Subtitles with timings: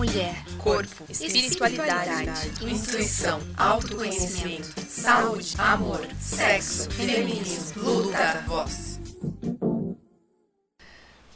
[0.00, 8.98] mulher, corpo, espiritualidade, intuição, autoconhecimento, saúde, amor, sexo, feminismo, luta, voz.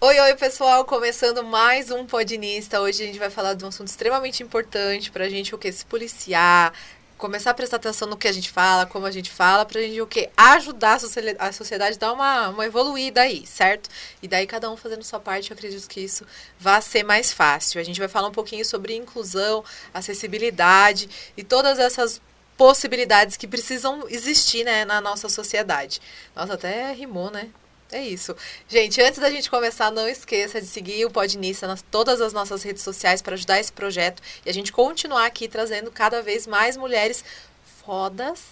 [0.01, 0.83] Oi, oi, pessoal!
[0.87, 2.81] Começando mais um Podinista.
[2.81, 5.71] Hoje a gente vai falar de um assunto extremamente importante pra gente, o que?
[5.71, 6.73] Se policiar,
[7.17, 10.01] começar a prestar atenção no que a gente fala, como a gente fala, pra gente
[10.01, 10.31] o quê?
[10.37, 10.99] Ajudar
[11.39, 13.89] a sociedade a dar uma, uma evoluída aí, certo?
[14.23, 16.27] E daí cada um fazendo sua parte, eu acredito que isso
[16.59, 17.81] vai ser mais fácil.
[17.81, 22.21] A gente vai falar um pouquinho sobre inclusão, acessibilidade e todas essas
[22.57, 26.01] possibilidades que precisam existir né, na nossa sociedade.
[26.35, 27.51] Nossa, até rimou, né?
[27.95, 28.35] É isso.
[28.67, 32.65] Gente, antes da gente começar, não esqueça de seguir o Podnissa nas todas as nossas
[32.65, 36.77] redes sociais para ajudar esse projeto e a gente continuar aqui trazendo cada vez mais
[36.77, 37.25] mulheres
[37.63, 38.43] fodas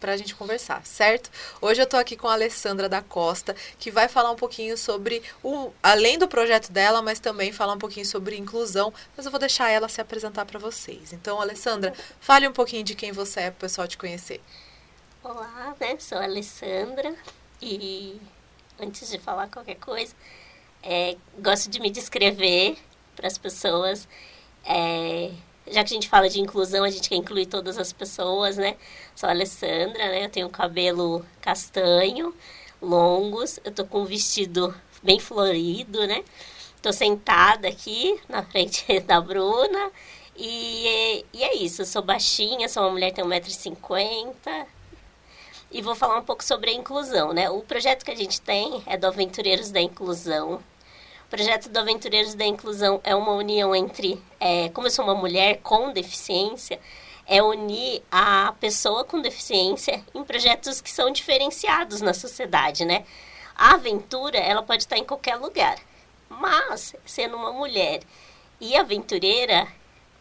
[0.00, 1.30] para a gente conversar, certo?
[1.60, 5.22] Hoje eu estou aqui com a Alessandra da Costa, que vai falar um pouquinho sobre
[5.42, 9.38] o além do projeto dela, mas também falar um pouquinho sobre inclusão, mas eu vou
[9.38, 11.12] deixar ela se apresentar para vocês.
[11.12, 14.40] Então, Alessandra, fale um pouquinho de quem você é para o pessoal te conhecer.
[15.22, 15.98] Olá, né?
[15.98, 17.14] Sou a Alessandra
[17.60, 18.18] e
[18.80, 20.14] antes de falar qualquer coisa,
[20.82, 22.76] é, gosto de me descrever
[23.14, 24.08] para as pessoas.
[24.64, 25.30] É,
[25.66, 28.76] já que a gente fala de inclusão, a gente quer incluir todas as pessoas, né?
[29.14, 30.24] Sou a Alessandra, né?
[30.24, 32.34] Eu tenho cabelo castanho,
[32.80, 36.22] longos, eu tô com um vestido bem florido, né?
[36.82, 39.90] Tô sentada aqui na frente da Bruna.
[40.36, 44.66] E, e é isso, eu sou baixinha, sou uma mulher que tem 1,50m,
[45.70, 47.50] e vou falar um pouco sobre a inclusão, né?
[47.50, 50.62] O projeto que a gente tem é do Aventureiros da Inclusão.
[51.26, 55.14] O projeto do Aventureiros da Inclusão é uma união entre, é, como eu sou uma
[55.14, 56.78] mulher com deficiência,
[57.26, 63.04] é unir a pessoa com deficiência em projetos que são diferenciados na sociedade, né?
[63.56, 65.76] A aventura, ela pode estar em qualquer lugar,
[66.28, 68.00] mas sendo uma mulher
[68.60, 69.66] e aventureira,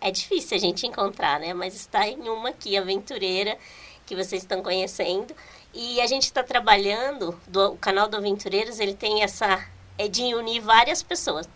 [0.02, 1.54] é difícil a gente encontrar, né?
[1.54, 3.58] Mas está em uma aqui, aventureira,
[4.06, 5.36] que vocês estão conhecendo.
[5.74, 9.66] E a gente está trabalhando, do, o canal do Aventureiros, ele tem essa
[9.98, 11.48] é de unir várias pessoas,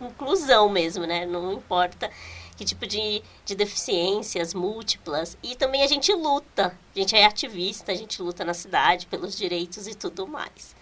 [0.00, 1.24] inclusão mesmo, né?
[1.24, 2.10] Não importa
[2.56, 5.36] que tipo de, de deficiências múltiplas.
[5.42, 9.36] E também a gente luta, a gente é ativista, a gente luta na cidade pelos
[9.36, 10.73] direitos e tudo mais.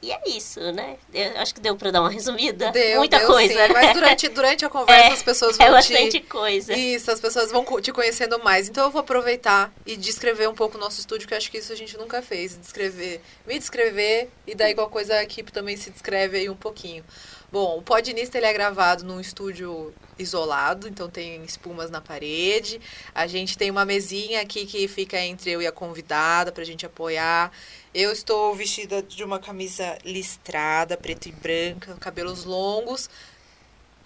[0.00, 0.96] E é isso, né?
[1.12, 2.70] Eu acho que deu para dar uma resumida.
[2.70, 3.66] Deu, Muita deu, coisa.
[3.66, 3.72] Sim.
[3.72, 6.20] Mas durante, durante a conversa é, as pessoas vão é bastante te...
[6.20, 6.72] coisa.
[6.72, 8.68] Isso, as pessoas vão te conhecendo mais.
[8.68, 11.58] Então eu vou aproveitar e descrever um pouco o nosso estúdio, que eu acho que
[11.58, 12.56] isso a gente nunca fez.
[12.56, 17.04] Descrever, me descrever e daí qualquer coisa a equipe também se descreve aí um pouquinho.
[17.50, 22.78] Bom, o Podnista ele é gravado num estúdio isolado, então tem espumas na parede.
[23.14, 26.84] A gente tem uma mesinha aqui que fica entre eu e a convidada pra gente
[26.84, 27.50] apoiar.
[27.94, 33.08] Eu estou vestida de uma camisa listrada, preta e branca, cabelos longos.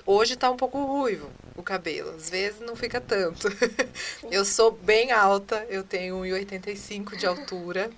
[0.07, 3.49] Hoje tá um pouco ruivo o cabelo, às vezes não fica tanto.
[4.31, 7.91] eu sou bem alta, eu tenho 1,85 de altura.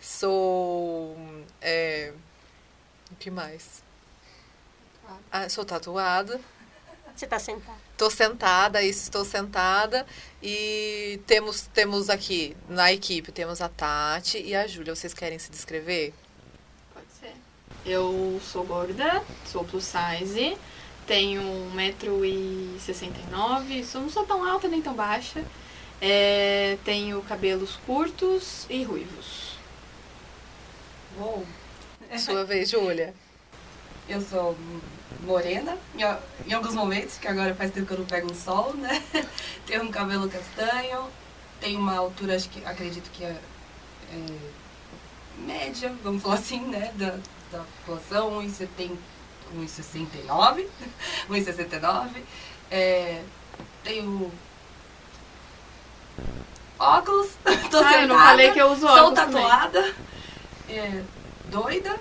[0.00, 1.16] Sou.
[1.60, 2.12] É,
[3.12, 3.81] o que mais?
[5.30, 6.40] Ah, sou tatuada.
[7.14, 7.78] Você está sentada?
[7.92, 10.04] Estou sentada, isso, estou sentada.
[10.42, 14.94] E temos, temos aqui na equipe, temos a Tati e a Júlia.
[14.94, 16.12] Vocês querem se descrever?
[16.92, 17.34] Pode ser.
[17.84, 20.56] Eu sou gorda, sou plus size,
[21.06, 21.42] tenho
[21.76, 25.44] 1,69m, não sou tão alta nem tão baixa.
[26.00, 29.56] É, tenho cabelos curtos e ruivos.
[31.16, 31.44] Bom.
[32.18, 33.14] Sua vez, Júlia.
[34.12, 34.54] Eu sou
[35.22, 35.78] morena,
[36.46, 39.02] em, alguns momentos, que agora faz tempo que eu não pego um sol, né?
[39.66, 41.08] tenho um cabelo castanho,
[41.58, 43.34] tenho uma altura, acho que, acredito que é,
[44.12, 44.26] é
[45.38, 46.92] média, vamos falar assim, né?
[46.96, 47.16] Da,
[47.50, 48.98] da população, 1,69,
[51.30, 52.10] 1,69.
[52.74, 53.22] É,
[53.84, 54.32] tenho
[56.78, 57.32] óculos,
[57.70, 59.94] tô ah, eu não falei que eu uso óculos Sou tatuada.
[60.70, 61.02] É,
[61.52, 61.94] doida,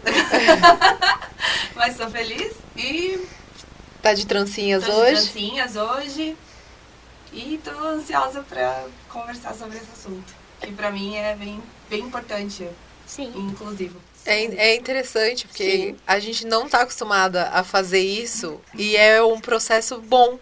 [1.76, 3.28] mas sou feliz e.
[4.02, 5.16] Tá de trancinhas tô hoje?
[5.16, 6.38] De trancinhas hoje.
[7.34, 12.68] E tô ansiosa para conversar sobre esse assunto, que para mim é bem, bem importante
[13.06, 13.32] Sim.
[13.36, 14.02] e inclusivo.
[14.26, 15.98] É, é interessante, porque Sim.
[16.06, 20.40] a gente não tá acostumada a fazer isso e é um processo bom.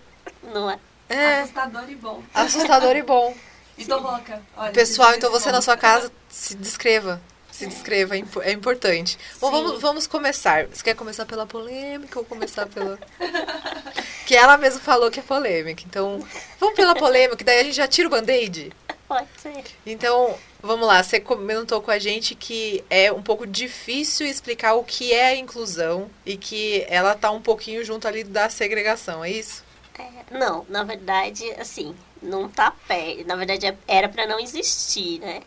[0.53, 0.79] Não é?
[1.09, 1.41] É.
[1.41, 2.23] Assustador e bom.
[2.33, 3.35] Assustador e bom.
[3.79, 4.41] E tô louca.
[4.57, 5.55] Olha, Pessoal, então você bom.
[5.55, 7.21] na sua casa se descreva
[7.59, 9.19] se descreva, é importante.
[9.41, 10.67] Bom, vamos, vamos começar.
[10.67, 12.97] Você quer começar pela polêmica ou começar pela.
[14.25, 15.83] que ela mesma falou que é polêmica.
[15.85, 16.25] Então,
[16.57, 18.71] vamos pela polêmica, daí a gente já tira o band-aid?
[19.07, 19.63] Pode ser.
[19.85, 21.03] Então, vamos lá.
[21.03, 25.35] Você comentou com a gente que é um pouco difícil explicar o que é a
[25.35, 29.65] inclusão e que ela tá um pouquinho junto ali da segregação, é isso?
[29.97, 33.27] É, não, na verdade, assim, não tá perto.
[33.27, 35.41] Na verdade, é, era para não existir, né?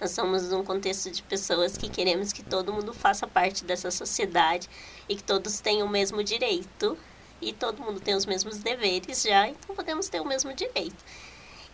[0.00, 4.68] Nós somos um contexto de pessoas que queremos que todo mundo faça parte dessa sociedade
[5.08, 6.96] e que todos tenham o mesmo direito
[7.40, 10.96] e todo mundo tem os mesmos deveres já, então podemos ter o mesmo direito.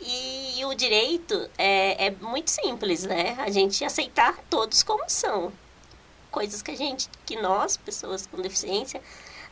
[0.01, 3.37] E, e o direito é, é muito simples, né?
[3.39, 5.53] A gente aceitar todos como são.
[6.31, 9.01] Coisas que a gente, que nós, pessoas com deficiência,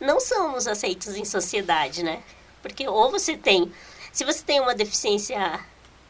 [0.00, 2.22] não somos aceitos em sociedade, né?
[2.60, 3.72] Porque ou você tem,
[4.12, 5.64] se você tem uma deficiência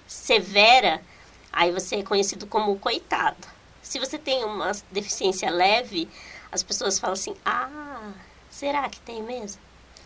[0.06, 1.02] severa,
[1.52, 3.48] aí você é conhecido como coitado.
[3.82, 6.08] Se você tem uma deficiência leve,
[6.50, 8.12] as pessoas falam assim: "Ah,
[8.50, 9.60] será que tem mesmo?"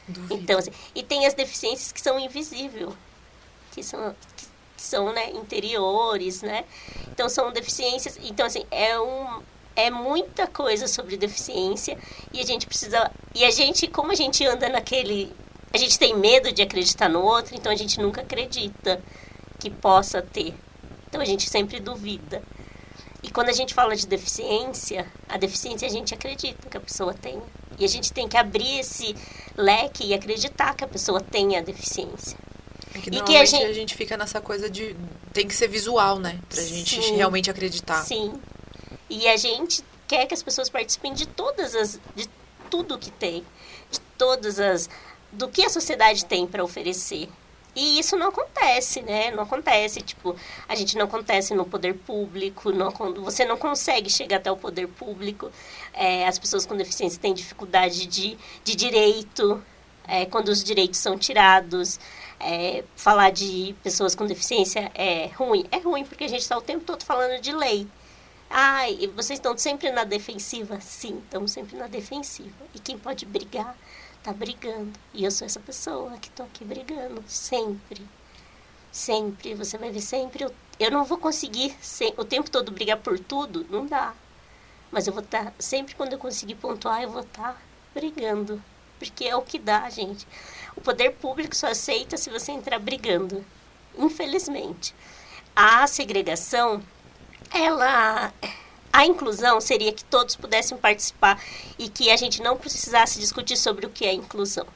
[0.08, 0.34] Duvido.
[0.34, 2.90] Então, assim, e tem as deficiências que são invisíveis,
[3.72, 4.46] que são, que
[4.82, 6.64] são né, interiores, né?
[7.08, 8.19] Então, são deficiências.
[8.22, 9.42] Então, assim, é, um,
[9.75, 11.99] é muita coisa sobre deficiência
[12.32, 13.10] e a gente precisa.
[13.34, 15.32] E a gente, como a gente anda naquele.
[15.75, 19.02] A gente tem medo de acreditar no outro, então a gente nunca acredita
[19.58, 20.54] que possa ter.
[21.08, 22.43] Então, a gente sempre duvida.
[23.23, 27.12] E quando a gente fala de deficiência, a deficiência a gente acredita que a pessoa
[27.14, 27.43] tem.
[27.79, 29.14] E a gente tem que abrir esse
[29.56, 32.38] leque e acreditar que a pessoa tem a deficiência.
[32.94, 33.94] É que E que a normalmente a gente- gente...
[33.94, 34.97] fica nessa coisa de.
[35.32, 36.38] Tem que ser visual, né?
[36.49, 37.17] Pra gente Sim.
[37.17, 38.02] realmente acreditar.
[38.05, 38.32] Sim.
[39.11, 42.00] E a gente quer que as pessoas participem de todas as.
[42.14, 42.29] de
[42.70, 43.44] tudo que tem.
[43.91, 44.88] De todas as.
[45.32, 47.29] do que a sociedade tem para oferecer.
[47.76, 49.31] E isso não acontece, né?
[49.31, 50.34] Não acontece, tipo,
[50.67, 52.90] a gente não acontece no poder público, não,
[53.23, 55.52] você não consegue chegar até o poder público.
[55.93, 59.62] É, as pessoas com deficiência têm dificuldade de, de direito,
[60.08, 62.00] é, quando os direitos são tirados.
[62.40, 65.67] É, falar de pessoas com deficiência é ruim.
[65.70, 67.87] É ruim porque a gente está o tempo todo falando de lei.
[68.49, 70.81] Ai, vocês estão sempre na defensiva?
[70.81, 72.56] Sim, estamos sempre na defensiva.
[72.75, 73.76] E quem pode brigar,
[74.26, 74.93] tá brigando.
[75.14, 78.05] E eu sou essa pessoa que tô aqui brigando, sempre.
[78.90, 80.43] Sempre, você vai ver sempre.
[80.43, 84.14] Eu, eu não vou conseguir sem, o tempo todo brigar por tudo, não dá.
[84.90, 87.62] Mas eu vou estar, sempre quando eu conseguir pontuar, eu vou estar
[87.94, 88.61] brigando.
[88.99, 90.26] Porque é o que dá, gente.
[90.76, 93.44] O poder público só aceita se você entrar brigando.
[93.96, 94.93] Infelizmente.
[95.55, 96.82] A segregação
[97.52, 98.32] ela
[98.96, 101.38] a inclusão seria que todos pudessem participar
[101.78, 104.66] e que a gente não precisasse discutir sobre o que é inclusão.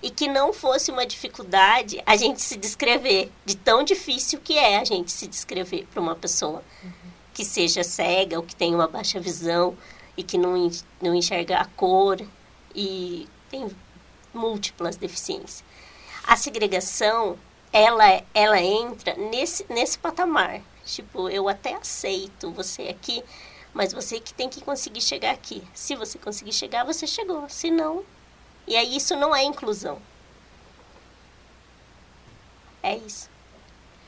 [0.00, 4.78] E que não fosse uma dificuldade a gente se descrever, de tão difícil que é
[4.78, 6.62] a gente se descrever para uma pessoa
[7.34, 9.76] que seja cega ou que tenha uma baixa visão
[10.16, 12.20] e que não, não enxerga a cor
[12.72, 13.68] e tem
[14.32, 15.64] múltiplas deficiências.
[16.22, 17.36] A segregação,
[17.72, 20.62] ela, ela entra nesse, nesse patamar.
[20.84, 23.22] Tipo, eu até aceito você aqui,
[23.74, 25.62] mas você que tem que conseguir chegar aqui.
[25.74, 27.48] Se você conseguir chegar, você chegou.
[27.48, 28.04] Se não,
[28.66, 30.00] e aí isso não é inclusão.
[32.82, 33.28] É isso.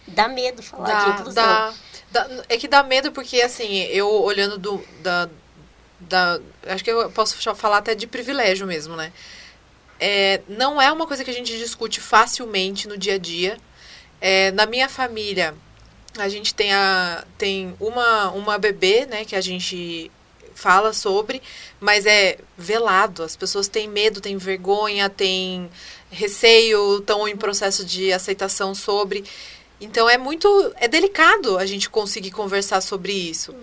[0.07, 1.65] Dá medo falar de Dá, inclusão.
[2.13, 5.29] dá, dá- é que dá medo porque, assim, eu olhando do, da,
[6.01, 6.41] da...
[6.67, 9.13] Acho que eu posso falar até de privilégio mesmo, né?
[10.01, 13.59] É, não é uma coisa que a gente discute facilmente no dia a dia.
[14.21, 15.55] É, na minha família,
[16.17, 20.11] a gente tem, a, tem uma, uma bebê, né, que a gente
[20.55, 21.43] fala sobre,
[21.81, 23.23] mas é velado.
[23.23, 25.69] As pessoas têm medo, têm vergonha, têm
[26.11, 29.25] receio, estão em processo de aceitação sobre.
[29.81, 30.73] Então é muito.
[30.77, 33.55] É delicado a gente conseguir conversar sobre isso.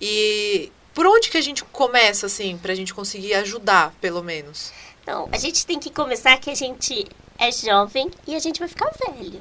[0.00, 4.72] E por onde que a gente começa, assim, pra gente conseguir ajudar, pelo menos?
[5.02, 7.06] Então, a gente tem que começar que a gente
[7.38, 9.40] é jovem e a gente vai ficar velho.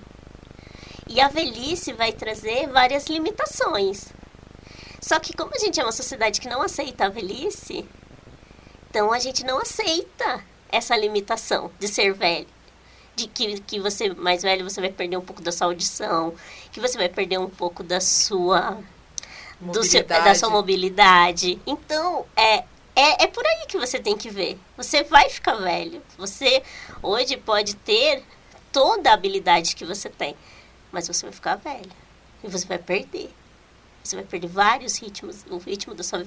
[1.09, 4.05] E a velhice vai trazer várias limitações.
[5.01, 7.87] Só que como a gente é uma sociedade que não aceita a velhice,
[8.89, 12.47] então a gente não aceita essa limitação de ser velho.
[13.15, 16.35] De que, que você, mais velho, você vai perder um pouco da sua audição,
[16.71, 18.77] que você vai perder um pouco da sua
[19.83, 21.59] seu- da sua mobilidade.
[21.65, 22.57] Então, é,
[22.95, 24.59] é, é por aí que você tem que ver.
[24.75, 26.01] Você vai ficar velho.
[26.17, 26.61] Você
[27.01, 28.23] hoje pode ter
[28.71, 30.35] toda a habilidade que você tem,
[30.91, 31.91] mas você vai ficar velho.
[32.43, 33.33] E você vai perder.
[34.03, 35.45] Você vai perder vários ritmos.
[35.49, 36.25] O ritmo da sua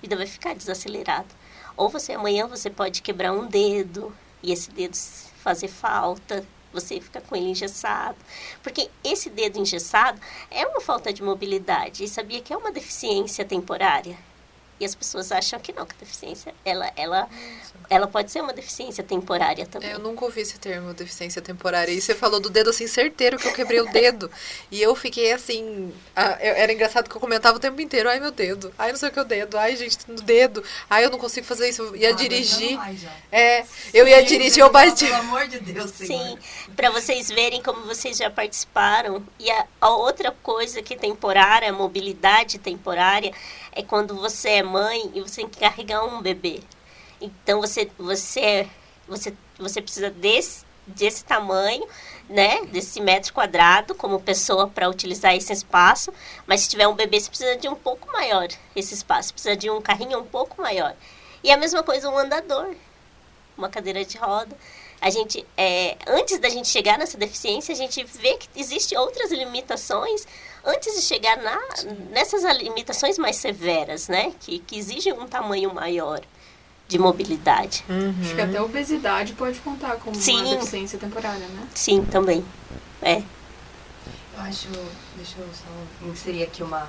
[0.00, 1.34] vida vai ficar desacelerado.
[1.76, 6.46] Ou você amanhã você pode quebrar um dedo e esse dedo fazer falta.
[6.72, 8.16] Você fica com ele engessado.
[8.62, 12.04] Porque esse dedo engessado é uma falta de mobilidade.
[12.04, 14.18] E sabia que é uma deficiência temporária.
[14.82, 17.28] E as pessoas acham que não, que a deficiência, ela, ela,
[17.88, 19.90] ela pode ser uma deficiência temporária também.
[19.90, 21.92] É, eu nunca ouvi esse termo, deficiência temporária.
[21.92, 24.28] E você falou do dedo assim, certeiro que eu quebrei o dedo.
[24.72, 25.94] E eu fiquei assim.
[26.16, 28.08] ah, eu- era engraçado que eu comentava o tempo inteiro.
[28.08, 28.74] Ai, meu dedo.
[28.76, 29.56] Ai, não sei o que é o dedo.
[29.56, 30.64] Ai, gente, no dedo.
[30.90, 31.82] Ai, eu não consigo fazer isso.
[31.82, 32.76] Eu ia Ah, dirigir.
[33.30, 35.04] É, eu ia Sim, dirigir, eu bati.
[35.06, 36.38] Pelo amor de Deus, Senhor.
[36.38, 36.38] Sim,
[36.74, 39.22] para vocês verem como vocês já participaram.
[39.38, 43.32] E a, a outra coisa que é temporária, a mobilidade temporária,
[43.72, 46.60] é quando você é mãe e você tem que carregar um bebê.
[47.20, 48.68] Então você você
[49.08, 51.86] você você precisa desse desse tamanho,
[52.28, 56.12] né, desse metro quadrado como pessoa para utilizar esse espaço,
[56.44, 59.70] mas se tiver um bebê você precisa de um pouco maior esse espaço, precisa de
[59.70, 60.94] um carrinho um pouco maior.
[61.42, 62.74] E a mesma coisa um andador,
[63.56, 64.56] uma cadeira de roda.
[65.00, 69.32] A gente, é, antes da gente chegar nessa deficiência, a gente vê que existem outras
[69.32, 70.24] limitações
[70.64, 71.58] antes de chegar na,
[72.10, 74.32] nessas limitações mais severas, né?
[74.40, 76.20] Que, que exigem um tamanho maior
[76.88, 77.84] de mobilidade.
[78.20, 80.42] Acho que até a obesidade pode contar como Sim.
[80.42, 81.66] uma deficiência temporária, né?
[81.74, 82.44] Sim, também.
[83.00, 83.16] É.
[83.16, 84.68] Eu acho.
[85.16, 86.88] Deixa eu só inserir aqui uma.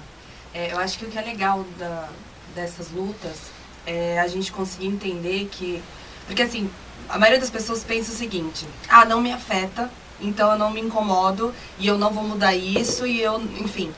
[0.54, 2.10] é, eu acho que o que é legal da,
[2.54, 3.38] dessas lutas
[3.86, 5.82] é a gente conseguir entender que.
[6.26, 6.70] Porque assim,
[7.10, 9.90] a maioria das pessoas pensa o seguinte: ah, não me afeta,
[10.22, 13.42] então eu não me incomodo e eu não vou mudar isso e eu.
[13.60, 13.92] Enfim.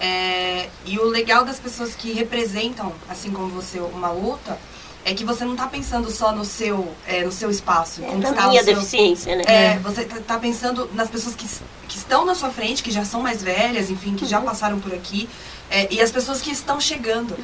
[0.00, 4.58] É, e o legal das pessoas que representam, assim como você, uma luta,
[5.04, 8.34] é que você não tá pensando só no seu, é, no seu espaço, É, conquistar
[8.34, 9.42] na minha o seu, deficiência, né?
[9.46, 11.46] é, você tá, tá pensando nas pessoas que,
[11.88, 14.94] que estão na sua frente, que já são mais velhas, enfim, que já passaram por
[14.94, 15.28] aqui,
[15.70, 17.36] é, e as pessoas que estão chegando.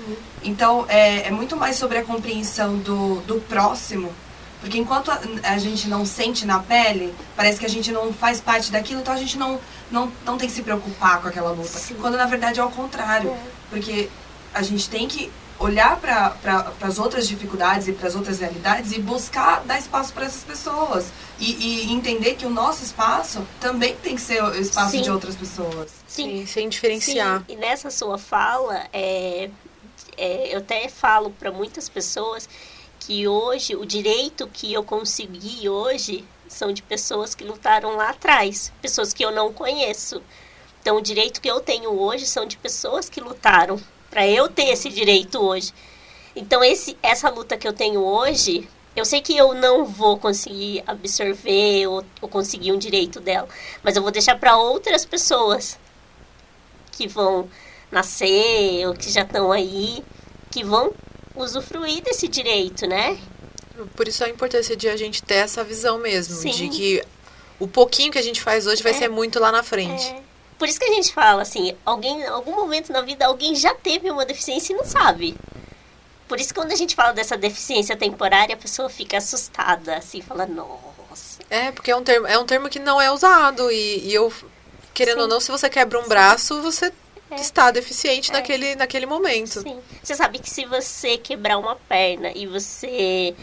[0.43, 4.13] Então, é, é muito mais sobre a compreensão do, do próximo,
[4.61, 8.41] porque enquanto a, a gente não sente na pele, parece que a gente não faz
[8.41, 9.61] parte daquilo, então a gente não,
[9.91, 11.69] não, não tem que se preocupar com aquela luta.
[11.69, 11.95] Sim.
[12.01, 13.39] Quando na verdade é ao contrário, É.
[13.71, 14.09] porque
[14.53, 18.93] a gente tem que olhar para pra, as outras dificuldades e para as outras realidades
[18.93, 21.07] e buscar dar espaço para essas pessoas.
[21.41, 25.03] E, e entender que o nosso espaço também tem que ser o espaço Sim.
[25.03, 25.91] de outras pessoas.
[26.07, 27.39] Sim, sem diferenciar.
[27.41, 29.51] Sim, e nessa sua fala, é,
[30.17, 32.49] é, eu até falo para muitas pessoas
[33.09, 38.71] que hoje o direito que eu consegui hoje são de pessoas que lutaram lá atrás,
[38.83, 40.23] pessoas que eu não conheço.
[40.83, 44.65] Então, o direito que eu tenho hoje são de pessoas que lutaram para eu ter
[44.65, 45.73] esse direito hoje.
[46.37, 50.85] Então, esse, essa luta que eu tenho hoje, eu sei que eu não vou conseguir
[50.87, 53.49] absorver ou, ou conseguir um direito dela,
[53.83, 55.79] mas eu vou deixar para outras pessoas
[56.93, 57.49] que vão
[57.91, 60.05] nascer ou que já estão aí,
[60.51, 60.93] que vão
[61.39, 63.19] usufruir desse direito, né?
[63.95, 66.51] Por isso a importância de a gente ter essa visão mesmo, Sim.
[66.51, 67.03] de que
[67.61, 68.95] o pouquinho que a gente faz hoje vai É.
[68.97, 70.09] ser muito lá na frente.
[70.09, 70.23] É.
[70.59, 73.73] Por isso que a gente fala assim, alguém, em algum momento na vida alguém já
[73.75, 75.37] teve uma deficiência e não sabe.
[76.27, 80.21] Por isso que quando a gente fala dessa deficiência temporária, a pessoa fica assustada, assim,
[80.21, 81.41] fala, nossa.
[81.49, 84.33] É, porque é um termo, é um termo que não é usado e, e eu,
[84.93, 85.23] querendo Sim.
[85.23, 86.93] ou não, se você quebra um braço, você
[87.31, 87.37] É.
[87.37, 88.35] está deficiente É.
[88.35, 89.61] naquele, naquele momento.
[89.63, 89.79] Sim.
[90.03, 93.35] Você sabe que se você quebrar uma perna e você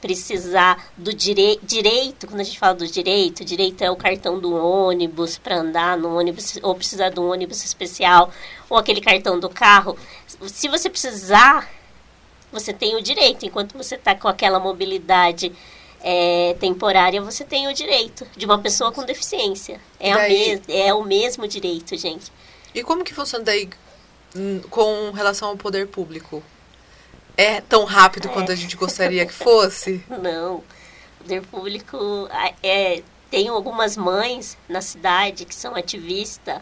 [0.00, 4.54] precisar do direi direito, quando a gente fala do direito, direito é o cartão do
[4.54, 8.32] ônibus para andar no ônibus, ou precisar de um ônibus especial,
[8.68, 9.98] ou aquele cartão do carro.
[10.46, 11.68] Se você precisar,
[12.50, 15.52] você tem o direito, enquanto você está com aquela mobilidade
[16.02, 19.78] é, temporária, você tem o direito de uma pessoa com deficiência.
[19.98, 22.32] É, a Daí- mes é o mesmo direito, gente.
[22.74, 23.68] E como que funciona daí
[24.34, 26.42] hum, com relação ao poder público?
[27.36, 30.04] É tão rápido quanto a gente gostaria que fosse?
[30.22, 30.56] Não.
[30.56, 30.64] O
[31.22, 32.28] poder público
[32.62, 36.60] é, tem algumas mães na cidade que são ativistas.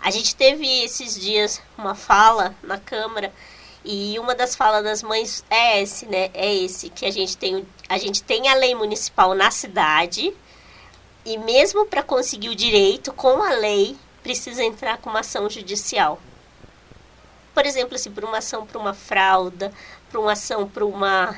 [0.00, 3.32] A gente teve esses dias uma fala na Câmara
[3.84, 6.30] e uma das falas das mães é esse, né?
[6.34, 10.34] É esse que a gente tem, a gente tem a lei municipal na cidade
[11.24, 16.18] e mesmo para conseguir o direito com a lei precisa entrar com uma ação judicial.
[17.54, 19.72] Por exemplo, assim, por uma ação para uma fralda,
[20.10, 21.36] para uma ação para uma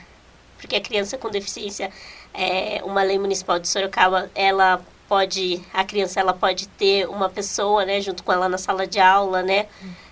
[0.57, 1.93] porque a criança com deficiência,
[2.33, 7.85] é, uma lei municipal de Sorocaba, ela pode, a criança ela pode ter uma pessoa,
[7.85, 9.69] né, junto com ela na sala de aula, né,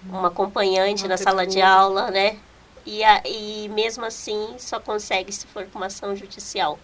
[0.08, 2.36] uma acompanhante Uma na sala de aula, né,
[2.84, 6.78] e, a, e mesmo assim só consegue se for com uma ação judicial.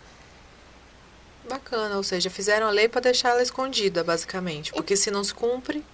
[1.49, 4.73] Bacana, ou seja, fizeram a lei para deixar ela escondida, basicamente.
[4.73, 5.85] Porque se não se cumpre,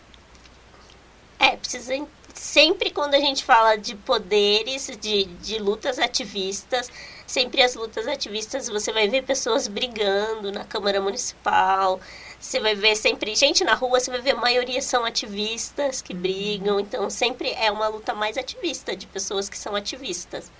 [1.38, 1.94] É, precisa
[2.38, 6.90] sempre quando a gente fala de poderes, de, de lutas ativistas,
[7.26, 12.00] sempre as lutas ativistas você vai ver pessoas brigando na Câmara Municipal,
[12.40, 16.14] você vai ver sempre gente na rua, você vai ver a maioria são ativistas que
[16.14, 20.50] brigam, então sempre é uma luta mais ativista de pessoas que são ativistas.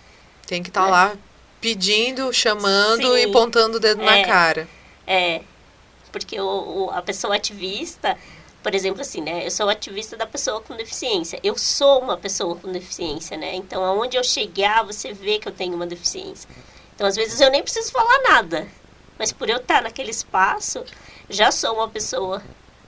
[0.47, 0.91] Tem que estar tá é.
[0.91, 1.17] lá
[1.61, 4.69] pedindo, chamando Sim, e pontando o dedo é, na cara.
[5.11, 5.41] É,
[6.13, 8.19] porque o, o, a pessoa ativista,
[8.63, 9.47] por exemplo, assim, né?
[9.47, 11.41] Eu sou ativista da pessoa com deficiência.
[11.43, 13.55] Eu sou uma pessoa com deficiência, né?
[13.55, 16.47] Então, aonde eu chegar, você vê que eu tenho uma deficiência.
[16.95, 18.69] Então, às vezes, eu nem preciso falar nada.
[19.19, 20.85] Mas por eu estar naquele espaço,
[21.31, 22.43] já sou uma pessoa.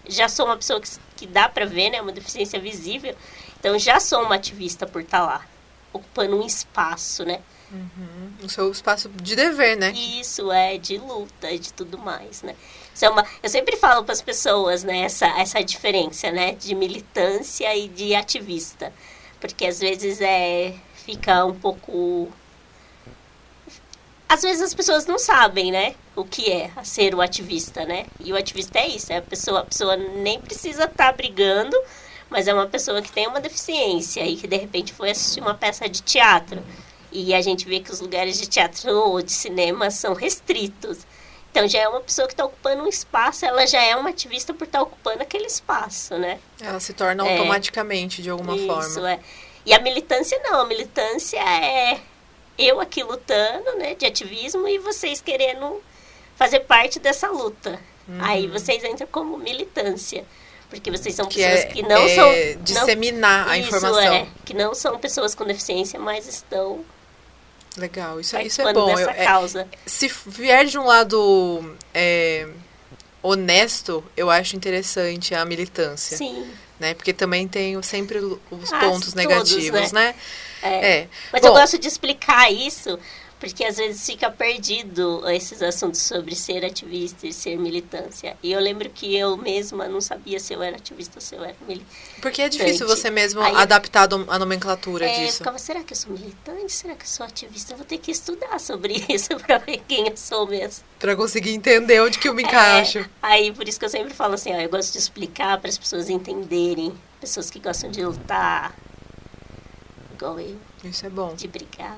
[0.07, 2.03] Já sou uma pessoa que, que dá pra ver, né?
[2.03, 3.17] Uma deficiência visível.
[3.59, 5.47] Então, já sou uma ativista por estar lá.
[5.91, 7.41] Ocupando um espaço, né?
[7.73, 8.33] Uhum.
[8.43, 9.93] O seu espaço de dever, né?
[9.93, 12.57] Isso, é, de luta, de tudo mais, né?
[12.93, 16.75] Isso é uma, eu sempre falo para as pessoas, né, essa, essa diferença, né, de
[16.75, 18.93] militância e de ativista.
[19.41, 22.29] Porque às vezes é, fica um pouco...
[24.29, 28.07] Às vezes as pessoas não sabem, né, o que é ser o ativista, né?
[28.21, 31.77] E o ativista é isso, é a pessoa, a pessoa nem precisa estar tá brigando,
[32.29, 35.55] mas é uma pessoa que tem uma deficiência e que de repente foi assistir uma
[35.55, 36.63] peça de teatro
[37.13, 41.07] e a gente vê que os lugares de teatro ou de cinema são restritos.
[41.51, 44.55] Então já é uma pessoa que está ocupando um espaço, ela já é uma ativista
[44.55, 46.39] por estar tá ocupando aquele espaço, né?
[46.61, 48.89] Ela se torna é, automaticamente de alguma isso, forma.
[48.89, 49.21] Isso, é.
[49.67, 52.01] E a militância não, a militância é
[52.57, 55.83] eu aqui lutando, né, de ativismo e vocês querendo
[56.37, 57.81] fazer parte dessa luta.
[58.07, 58.19] Uhum.
[58.21, 60.25] Aí vocês entram como militância.
[60.69, 62.63] Porque vocês são que pessoas é, que não é são.
[62.63, 64.15] Disseminar não, a informação.
[64.15, 66.85] É, que não são pessoas com deficiência, mas estão
[67.77, 68.87] Legal, isso, isso é bom.
[68.87, 69.69] Dessa eu, é, causa.
[69.87, 72.49] se vier de um lado é,
[73.23, 76.17] honesto, eu acho interessante a militância.
[76.17, 76.51] Sim.
[76.79, 76.95] Né?
[76.95, 80.09] Porque também tem sempre os ah, pontos negativos, né?
[80.09, 80.15] né?
[80.63, 80.91] É.
[80.91, 81.09] é.
[81.33, 82.99] Mas bom, eu gosto de explicar isso
[83.41, 88.37] porque às vezes fica perdido esses assuntos sobre ser ativista e ser militância.
[88.43, 91.43] E eu lembro que eu mesma não sabia se eu era ativista ou se eu
[91.43, 92.21] era militante.
[92.21, 95.23] Porque é difícil você mesmo Aí, adaptar a nomenclatura é, disso.
[95.23, 96.71] Eu ficava, será que eu sou militante?
[96.71, 97.73] Será que eu sou ativista?
[97.73, 100.85] Eu vou ter que estudar sobre isso para ver quem eu sou mesmo.
[100.99, 102.99] Para conseguir entender onde que eu me encaixo.
[102.99, 105.71] É, aí por isso que eu sempre falo assim, ó, eu gosto de explicar para
[105.71, 108.77] as pessoas entenderem, pessoas que gostam de lutar,
[110.13, 110.59] igual eu.
[110.85, 111.35] Isso é bom.
[111.35, 111.97] De brigar.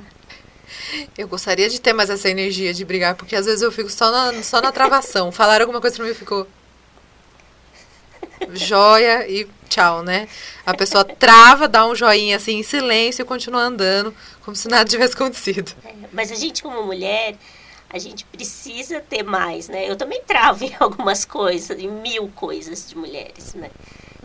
[1.17, 4.11] Eu gostaria de ter mais essa energia de brigar, porque às vezes eu fico só
[4.11, 5.33] na, só na travação.
[5.33, 6.47] Falar alguma coisa pra mim ficou.
[8.53, 10.29] Joia e tchau, né?
[10.67, 14.85] A pessoa trava, dá um joinha assim em silêncio e continua andando, como se nada
[14.89, 15.73] tivesse acontecido.
[15.85, 17.37] É, mas a gente, como mulher,
[17.89, 19.89] a gente precisa ter mais, né?
[19.89, 23.71] Eu também travo em algumas coisas, em mil coisas de mulheres, né?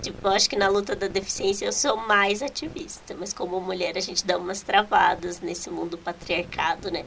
[0.01, 3.97] Tipo, eu acho que na luta da deficiência eu sou mais ativista, mas como mulher
[3.97, 7.03] a gente dá umas travadas nesse mundo patriarcado, né?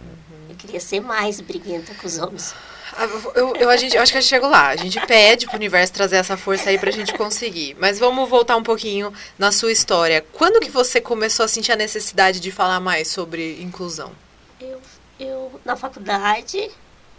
[0.00, 0.50] Uhum.
[0.50, 2.54] Eu queria ser mais briguenta com os homens.
[2.94, 4.68] Ah, eu, eu, a gente, eu acho que a gente chegou lá.
[4.68, 7.76] A gente pede pro universo trazer essa força aí pra gente conseguir.
[7.78, 10.24] Mas vamos voltar um pouquinho na sua história.
[10.32, 14.12] Quando que você começou a sentir a necessidade de falar mais sobre inclusão?
[14.60, 14.80] Eu,
[15.18, 16.70] eu na faculdade,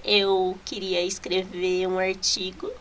[0.04, 2.72] eu queria escrever um artigo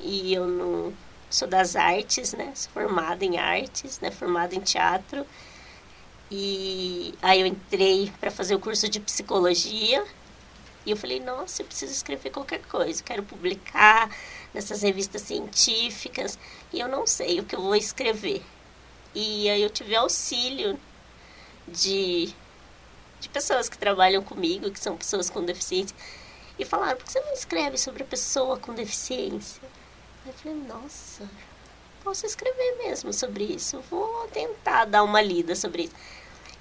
[0.00, 0.92] e eu não
[1.36, 2.50] sou das artes, né?
[2.54, 4.10] Sou formada em artes, né?
[4.10, 5.26] Formada em teatro.
[6.30, 10.04] E aí eu entrei para fazer o curso de psicologia.
[10.86, 14.08] E eu falei, nossa, eu preciso escrever qualquer coisa, quero publicar
[14.54, 16.38] nessas revistas científicas.
[16.72, 18.42] E eu não sei o que eu vou escrever.
[19.14, 20.78] E aí eu tive auxílio
[21.68, 22.32] de,
[23.20, 25.96] de pessoas que trabalham comigo, que são pessoas com deficiência.
[26.58, 29.60] E falaram, por que você não escreve sobre a pessoa com deficiência?
[30.26, 31.28] Eu falei, nossa,
[32.02, 33.80] posso escrever mesmo sobre isso.
[33.88, 35.94] Vou tentar dar uma lida sobre isso.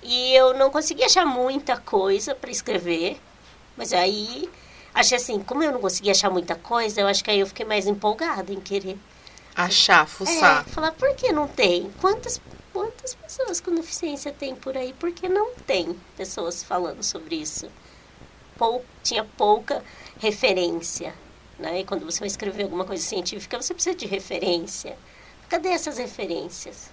[0.03, 3.19] E eu não consegui achar muita coisa para escrever,
[3.75, 4.47] mas aí
[4.93, 7.65] achei assim, como eu não consegui achar muita coisa, eu acho que aí eu fiquei
[7.65, 8.99] mais empolgada em querer
[9.55, 10.61] achar, fuçar.
[10.61, 11.91] É, falar por que não tem?
[11.99, 12.39] Quantas
[12.71, 14.93] quantas pessoas com deficiência tem por aí?
[14.93, 17.67] Por que não tem pessoas falando sobre isso?
[18.57, 19.83] Pou, tinha pouca
[20.19, 21.15] referência.
[21.57, 21.81] Né?
[21.81, 24.97] E quando você vai escrever alguma coisa científica, você precisa de referência.
[25.49, 26.89] Cadê essas referências?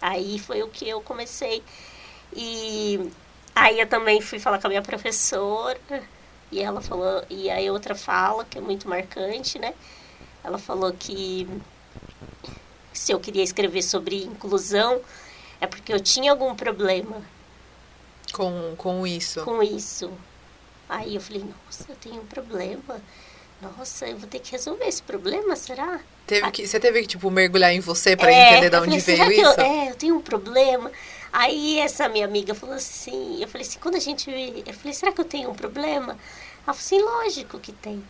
[0.00, 1.62] Aí foi o que eu comecei.
[2.34, 3.10] E
[3.54, 5.80] aí eu também fui falar com a minha professora,
[6.50, 9.74] e ela falou, e aí outra fala, que é muito marcante, né?
[10.44, 11.48] Ela falou que
[12.92, 15.00] se eu queria escrever sobre inclusão,
[15.60, 17.22] é porque eu tinha algum problema.
[18.32, 19.42] Com, com isso?
[19.44, 20.10] Com isso.
[20.88, 23.00] Aí eu falei, nossa, eu tenho um problema
[23.60, 26.00] nossa, eu vou ter que resolver esse problema, será?
[26.26, 29.00] Teve que, você teve que, tipo, mergulhar em você pra É, entender de onde falei,
[29.00, 29.60] será veio isso?
[29.60, 30.90] Eu, é, eu tenho um problema.
[31.32, 34.30] Aí essa minha amiga falou assim, eu falei assim, quando a gente.
[34.66, 36.18] Eu falei, será que eu tenho um problema?
[36.66, 38.02] Ela falou assim, lógico que tem.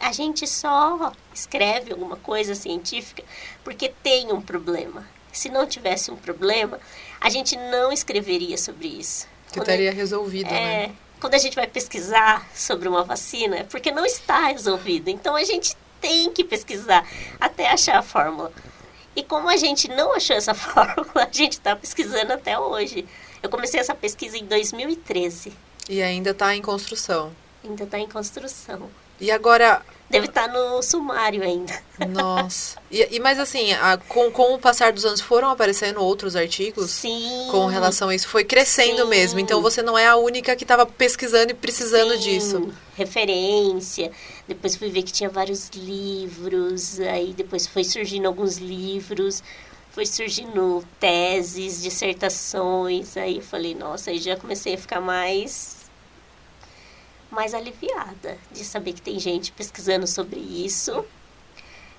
[0.00, 3.22] A gente só escreve alguma coisa científica
[3.62, 5.06] porque tem um problema.
[5.32, 6.80] Se não tivesse um problema,
[7.20, 9.28] a gente não escreveria sobre isso.
[9.52, 10.94] Que estaria resolvido, é, né?
[11.20, 15.08] Quando a gente vai pesquisar sobre uma vacina, é porque não está resolvido.
[15.08, 17.06] Então a gente tem que pesquisar
[17.40, 18.52] até achar a fórmula.
[19.16, 23.06] E como a gente não achou essa fórmula, a gente está pesquisando até hoje.
[23.42, 25.52] Eu comecei essa pesquisa em 2013.
[25.88, 27.32] E ainda tá em construção.
[27.64, 28.88] Ainda está em construção.
[29.20, 31.78] E agora, Deve estar no sumário ainda.
[32.08, 32.78] nossa.
[32.90, 36.90] E, e mas assim, a- com, com o passar dos anos foram aparecendo outros artigos
[36.90, 37.48] Sim.
[37.50, 38.26] com relação a isso.
[38.26, 39.08] Foi crescendo Sim.
[39.08, 39.38] mesmo.
[39.38, 42.68] Então você não é a única que estava pesquisando e precisando Sim, disso.
[42.96, 44.10] Referência.
[44.46, 46.98] Depois fui ver que tinha vários livros.
[47.00, 49.42] Aí depois foi surgindo alguns livros.
[49.90, 53.16] Foi surgindo teses, dissertações.
[53.16, 55.77] Aí eu falei, nossa, aí já comecei a ficar mais
[57.38, 61.04] mais aliviada de saber que tem gente pesquisando sobre isso.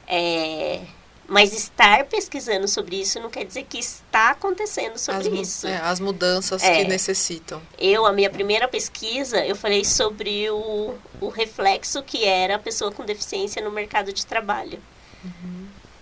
[0.06, 0.82] É,
[1.30, 5.68] mas estar pesquisando sobre isso não quer dizer que está acontecendo sobre As, isso.
[5.68, 6.76] é, as mudanças É.
[6.84, 7.62] que necessitam.
[7.78, 12.92] Eu, a minha primeira pesquisa, eu falei sobre o, o reflexo que era a pessoa
[12.92, 14.82] com deficiência no mercado de trabalho.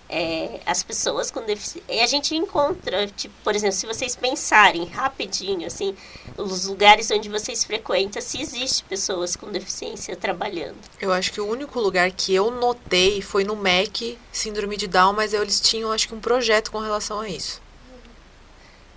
[0.10, 2.02] É, as pessoas com deficiência.
[2.02, 5.94] A gente encontra, tipo, por exemplo, se vocês pensarem rapidinho, assim,
[6.38, 10.78] os lugares onde vocês frequentam, se existe pessoas com deficiência trabalhando.
[11.02, 15.12] Eu acho que o único lugar que eu notei foi no MEC, Síndrome de Down,
[15.12, 17.62] mas eles tinham, acho que, um projeto com relação a isso.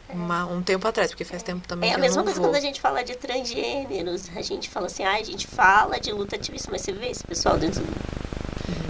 [0.08, 2.48] Uma- um tempo atrás, porque faz tempo também É a mesma coisa vou.
[2.48, 4.28] quando a gente fala de transgêneros.
[4.36, 7.24] A gente fala assim, ah, a gente fala de luta ativista, mas você vê esse
[7.24, 7.92] pessoal dentro do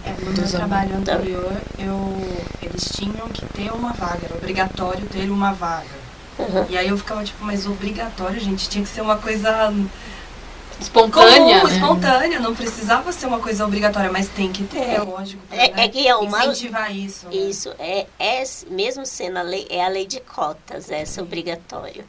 [0.04, 1.14] É, no meu trabalho Então.
[1.16, 2.16] anterior, eu,
[2.62, 6.00] eles tinham que ter uma vaga, era obrigatório ter uma vaga.
[6.38, 6.66] Uhum.
[6.70, 9.72] E aí eu ficava tipo, mas obrigatório, gente, tinha que ser uma coisa
[10.80, 11.74] Espontânea, comum, né?
[11.74, 15.42] espontânea, não precisava ser uma coisa obrigatória, mas tem que ter, é lógico.
[15.48, 17.26] pra, É- né, é que é uma- Incentivar isso.
[17.26, 17.34] né?
[17.36, 22.02] Isso, é, é, mesmo sendo a lei, é a lei de cotas, essa obrigatório.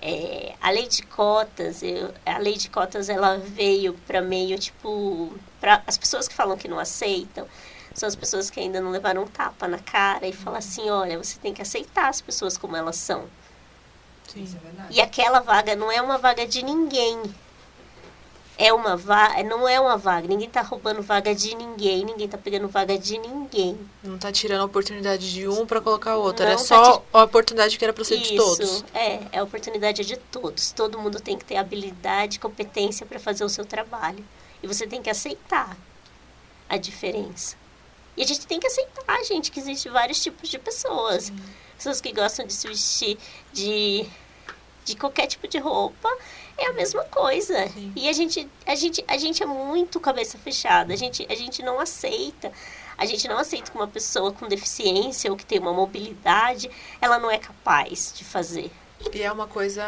[0.00, 5.32] É, a lei de cotas, eu, a lei de cotas, ela veio para meio, tipo,
[5.60, 7.46] para as pessoas que falam que não aceitam,
[7.94, 11.18] são as pessoas que ainda não levaram um tapa na cara e falam assim, olha,
[11.18, 13.24] você tem que aceitar as pessoas como elas são.
[14.36, 14.86] Isso é.
[14.90, 17.22] E aquela vaga não é uma vaga de ninguém.
[18.60, 20.26] É uma vaga, não é uma vaga.
[20.26, 23.78] Ninguém tá roubando vaga de ninguém, ninguém tá pegando vaga de ninguém.
[24.02, 26.44] Não tá tirando a oportunidade de um pra colocar outro.
[26.44, 28.84] Não Era tá só a oportunidade que era pra ser de Isso, todos.
[28.92, 30.72] é, é a oportunidade de todos.
[30.72, 34.24] Todo mundo tem que ter habilidade, competência para fazer o seu trabalho.
[34.62, 35.76] E você tem que aceitar
[36.68, 37.56] a diferença.
[38.16, 41.32] E a gente tem que aceitar, gente, que existe vários tipos de pessoas.
[41.76, 43.16] Pessoas que gostam de se vestir
[43.52, 44.04] de,
[44.84, 46.08] de qualquer tipo de roupa
[46.56, 47.68] é a mesma coisa.
[47.68, 47.92] Sim.
[47.94, 50.92] E a gente, a, gente, a gente é muito cabeça fechada.
[50.92, 52.52] A gente, a gente não aceita.
[52.98, 56.68] A gente não aceita que uma pessoa com deficiência ou que tem uma mobilidade,
[57.00, 58.72] ela não é capaz de fazer.
[59.14, 59.84] E é uma coisa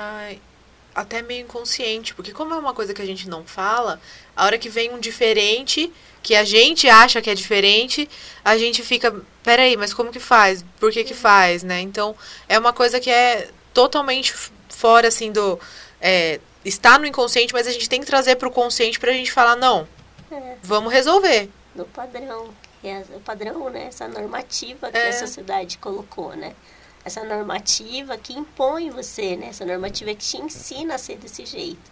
[0.95, 4.01] até meio inconsciente, porque como é uma coisa que a gente não fala,
[4.37, 8.09] a hora que vem um diferente, que a gente acha que é diferente,
[8.45, 10.65] a gente fica, peraí, mas como que faz?
[10.79, 11.81] Por que que faz, né?
[11.81, 12.15] Então,
[12.49, 14.35] é uma coisa que é totalmente
[14.69, 15.59] fora, assim, do...
[16.01, 19.33] É, está no inconsciente, mas a gente tem que trazer para o consciente pra gente
[19.33, 19.89] falar, não,
[20.31, 20.57] É.
[20.63, 21.49] vamos resolver.
[21.75, 22.51] No padrão,
[22.83, 23.87] é o padrão, né?
[23.87, 25.09] Essa normativa que É.
[25.11, 26.55] a sociedade colocou, né?
[27.05, 29.49] Essa normativa que impõe você, né?
[29.49, 31.91] Essa normativa que te ensina a ser desse jeito.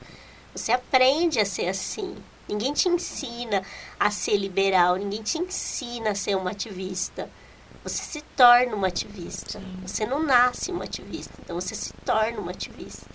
[0.55, 2.17] Você aprende a ser assim.
[2.49, 3.63] Ninguém te ensina
[3.99, 7.31] a ser liberal, ninguém te ensina a ser uma ativista.
[7.85, 9.61] Você se torna uma ativista.
[9.83, 13.07] Você não nasce uma ativista, então você se torna uma ativista.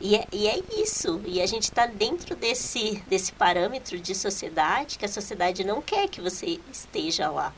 [0.00, 1.20] E é, e é isso.
[1.24, 6.08] E a gente está dentro desse, desse parâmetro de sociedade que a sociedade não quer
[6.08, 7.52] que você esteja lá.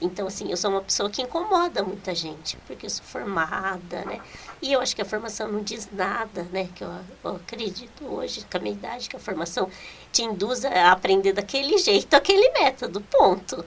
[0.00, 4.20] Então, assim, eu sou uma pessoa que incomoda muita gente, porque eu sou formada, né?
[4.60, 6.68] E eu acho que a formação não diz nada, né?
[6.74, 6.90] Que eu,
[7.24, 9.70] eu acredito hoje, com a minha idade, que a formação
[10.12, 13.64] te induz a aprender daquele jeito, aquele método, ponto.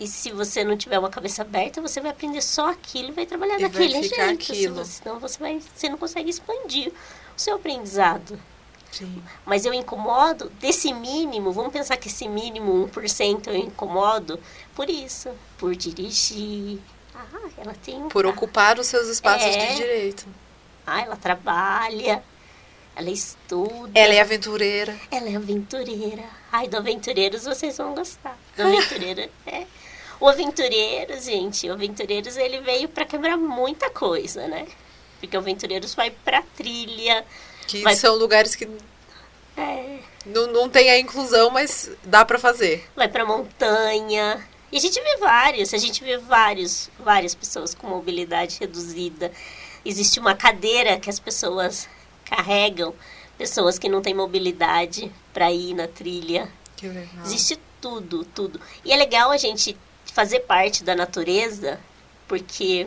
[0.00, 3.26] E se você não tiver uma cabeça aberta, você vai aprender só aquilo e vai
[3.26, 4.44] trabalhar E vai daquele ficar jeito.
[4.44, 4.74] Se aquilo.
[4.84, 8.38] você- Senão você, vai, você não consegue expandir o seu aprendizado.
[8.98, 9.22] Sim.
[9.44, 14.38] Mas eu incomodo desse mínimo, vamos pensar que esse mínimo 1% eu incomodo
[14.74, 16.78] por isso, por dirigir.
[17.14, 17.24] Ah,
[17.58, 19.66] ela tem um Por ocupar os seus espaços É.
[19.66, 20.26] de direito.
[20.86, 22.22] Ah, ela trabalha.
[22.96, 23.90] ela estuda.
[23.98, 24.96] Ela é aventureira.
[25.10, 26.22] Ela é aventureira.
[26.52, 28.38] Ai, do Aventureiros vocês vão gostar.
[28.56, 29.66] Do Aventureiro é.
[30.20, 34.68] O Aventureiros, gente, o Aventureiros ele veio para quebrar muita coisa, né?
[35.18, 37.24] Porque o Aventureiros vai pra trilha.
[37.66, 38.68] Que Vai- são lugares que
[39.56, 42.88] É, não, não tem a inclusão, mas dá pra fazer.
[42.96, 44.46] vai pra montanha.
[44.72, 49.30] E a gente vê vários, a gente vê vários, várias pessoas com mobilidade reduzida.
[49.84, 51.88] Existe uma cadeira que as pessoas
[52.24, 52.92] carregam,
[53.38, 56.50] pessoas que não têm mobilidade para ir na trilha.
[56.76, 57.24] Que legal.
[57.24, 58.60] Existe tudo, tudo.
[58.84, 59.76] E é legal a gente
[60.12, 61.78] fazer parte da natureza,
[62.26, 62.86] porque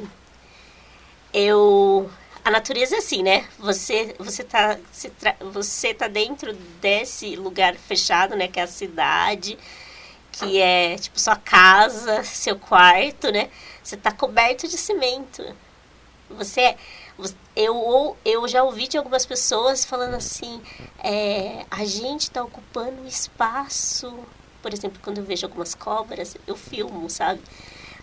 [1.34, 2.10] eu
[2.48, 3.46] a natureza é assim, né?
[3.60, 5.12] Você você tá você,
[5.52, 9.58] você tá dentro desse lugar fechado, né, que é a cidade,
[10.32, 13.50] que é tipo sua casa, seu quarto, né?
[13.84, 15.44] Você tá coberto de cimento.
[16.30, 16.78] Você é-
[17.56, 20.62] eu, eu já ouvi de algumas pessoas falando assim,
[21.04, 24.14] é, a gente está ocupando um espaço.
[24.62, 27.42] Por exemplo, quando eu vejo algumas cobras, eu filmo, sabe?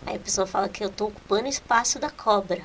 [0.05, 2.61] Aí a pessoa fala que eu estou ocupando o espaço da cobra.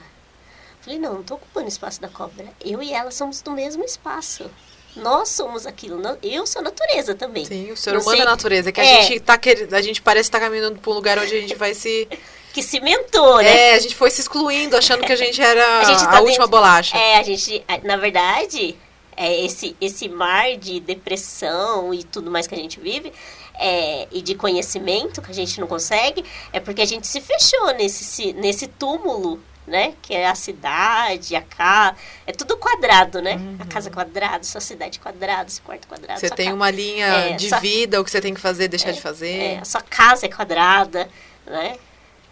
[0.83, 2.47] Falei, não, não estou ocupando o espaço da cobra.
[2.65, 4.51] Eu e ela somos do mesmo espaço.
[4.97, 6.01] Nós somos aquilo.
[6.23, 7.45] Eu sou a natureza também.
[7.45, 8.73] Sim, o ser humano sei- é natureza.
[8.73, 9.03] Que a É.
[9.03, 9.73] gente tá querendo.
[9.75, 12.09] A gente parece estar caminhando pra um lugar onde a gente vai se.
[12.53, 13.71] Que cimentou, né?
[13.71, 16.15] É, a gente foi se excluindo, achando que a gente era a, A gente tá
[16.21, 16.97] última dentro- bolacha.
[16.99, 18.77] É, a gente, a- na verdade,
[19.17, 23.13] é esse, esse mar de depressão e tudo mais que a gente vive,
[23.57, 27.67] é, e de conhecimento que a gente não consegue, é porque a gente se fechou
[27.75, 29.95] nesse, se- nesse túmulo, né?
[30.03, 31.97] Que é a cidade, a casa.
[32.27, 33.41] É tudo quadrado, né?
[33.59, 36.21] A casa quadrada, sua cidade quadrada, seu quarto quadrado.
[36.21, 38.41] Você sua tem ca- uma linha É, de só- vida, o que você tem que
[38.41, 39.39] fazer, deixar de fazer.
[39.55, 41.09] É, a sua casa é quadrada,
[41.47, 41.77] né?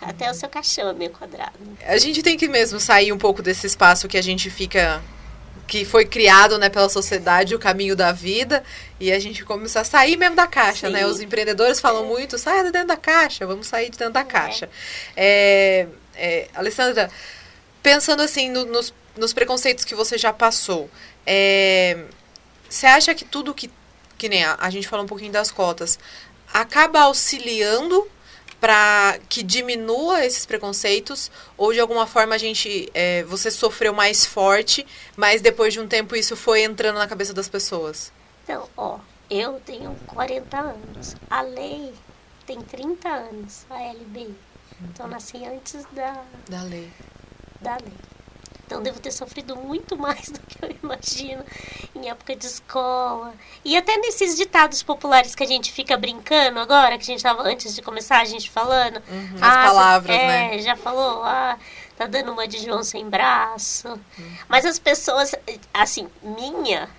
[0.00, 1.58] Até o seu caixão é meio quadrado.
[1.84, 5.00] A gente tem que mesmo sair um pouco desse espaço que a gente fica.
[5.66, 8.64] que foi criado né, pela sociedade, o caminho da vida,
[8.98, 10.94] e a gente começar a sair mesmo da caixa, Sim.
[10.94, 11.04] né?
[11.06, 14.70] Os empreendedores falam muito, saia de dentro da caixa, vamos sair de dentro da caixa.
[15.14, 16.07] É, é,
[16.54, 17.10] Alessandra,
[17.82, 20.90] pensando assim no- nos, nos preconceitos que você já passou,
[21.26, 22.04] é,
[22.68, 23.70] você acha que tudo que,
[24.16, 25.98] que nem a, a gente falou um pouquinho das cotas,
[26.52, 28.06] acaba auxiliando
[28.60, 34.24] para que diminua esses preconceitos ou de alguma forma a gente é, você sofreu mais
[34.26, 34.84] forte,
[35.16, 38.12] mas depois de um tempo isso foi entrando na cabeça das pessoas?
[38.42, 38.98] Então, ó,
[39.30, 41.14] eu tenho 40 anos.
[41.30, 41.92] A lei
[42.46, 44.34] tem 30 anos, a LBI.
[44.82, 46.90] Então, eu nasci antes da, Da lei.
[47.60, 47.92] da lei.
[48.66, 51.42] Então, devo ter sofrido muito mais do que eu imagino
[51.94, 53.32] em época de escola.
[53.64, 57.42] E até nesses ditados populares que a gente fica brincando agora, que a gente tava
[57.44, 59.02] antes de começar a gente falando.
[59.08, 60.58] Uhum, as Ah, palavras, é, né?
[60.58, 61.58] já falou, ah,
[61.96, 63.98] tá dando uma de João sem braço.
[64.48, 65.34] Mas as pessoas,
[65.72, 66.90] assim, minha,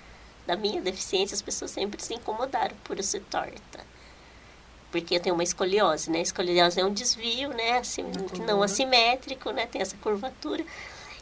[0.48, 3.88] da minha deficiência, as pessoas sempre se incomodaram por eu ser torta.
[4.92, 6.22] Porque eu tenho uma escoliose, né?
[6.22, 7.78] Escoliose é um desvio, né?
[7.78, 8.66] Assim, que não coluna.
[8.66, 9.68] assimétrico, né?
[9.68, 10.66] Tem essa curvatura.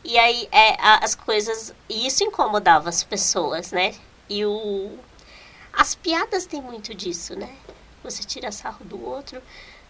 [0.04, 1.74] E aí, é, as coisas...
[1.90, 3.94] E isso incomodava as pessoas, né?
[4.30, 4.98] E o...
[5.74, 7.54] As piadas têm muito disso, né?
[8.04, 9.42] Você tira sarro do outro,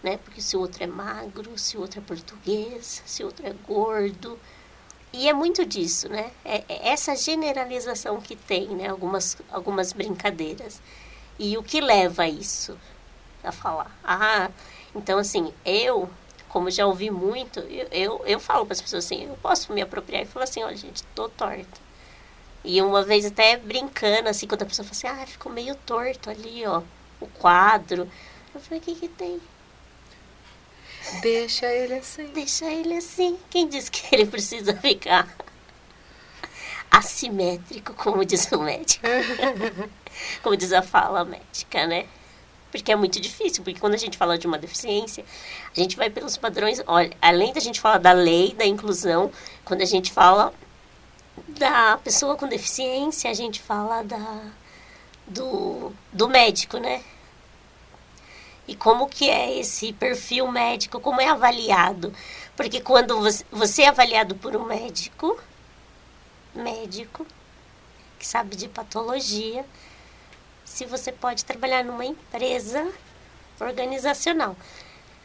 [0.01, 0.17] né?
[0.17, 3.53] Porque se o outro é magro, se o outro é português, se o outro é
[3.67, 4.39] gordo.
[5.13, 6.31] E é muito disso, né?
[6.43, 8.87] É, é essa generalização que tem, né?
[8.87, 10.81] Algumas, algumas brincadeiras.
[11.39, 12.77] E o que leva a isso?
[13.43, 13.91] A falar.
[14.03, 14.49] Ah,
[14.95, 16.09] então assim, eu,
[16.49, 19.81] como já ouvi muito, eu, eu, eu falo para as pessoas assim, eu posso me
[19.81, 21.87] apropriar e falar assim, olha gente, tô torta.
[22.63, 26.29] E uma vez até brincando, assim, quando a pessoa fala assim, ah, ficou meio torto
[26.29, 26.81] ali, ó,
[27.21, 28.09] o quadro.
[28.53, 29.39] Eu falei, o que que tem?
[31.21, 32.27] Deixa ele assim.
[32.27, 33.37] Deixa ele assim.
[33.49, 35.27] Quem disse que ele precisa ficar
[36.91, 39.05] assimétrico, como diz o médico?
[40.43, 42.07] como diz a fala médica, né?
[42.77, 45.25] Porque é muito difícil, porque quando a gente fala de uma deficiência,
[45.75, 46.81] a gente vai pelos padrões.
[46.85, 49.31] Olha, além da gente falar da lei, da inclusão,
[49.65, 50.53] quando a gente fala
[51.47, 54.41] da pessoa com deficiência, a gente fala da,
[55.27, 57.03] do, do médico, né?
[58.67, 62.13] E como que é esse perfil médico, como é avaliado?
[62.55, 65.39] Porque quando você, você é avaliado por um médico,
[66.53, 67.25] médico,
[68.19, 69.65] que sabe de patologia,
[70.67, 72.87] se você pode trabalhar numa empresa
[73.59, 74.55] organizacional.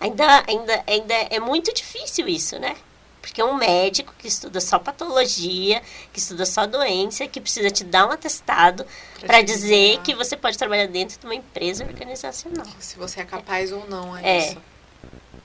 [0.01, 2.77] Ainda, ainda, ainda é muito difícil isso, né?
[3.21, 7.85] Porque é um médico que estuda só patologia, que estuda só doença, que precisa te
[7.85, 8.85] dar um atestado
[9.21, 12.67] para dizer que você pode trabalhar dentro de uma empresa organizacional.
[12.81, 14.39] Se você é capaz ou não, é, É.
[14.49, 14.63] isso.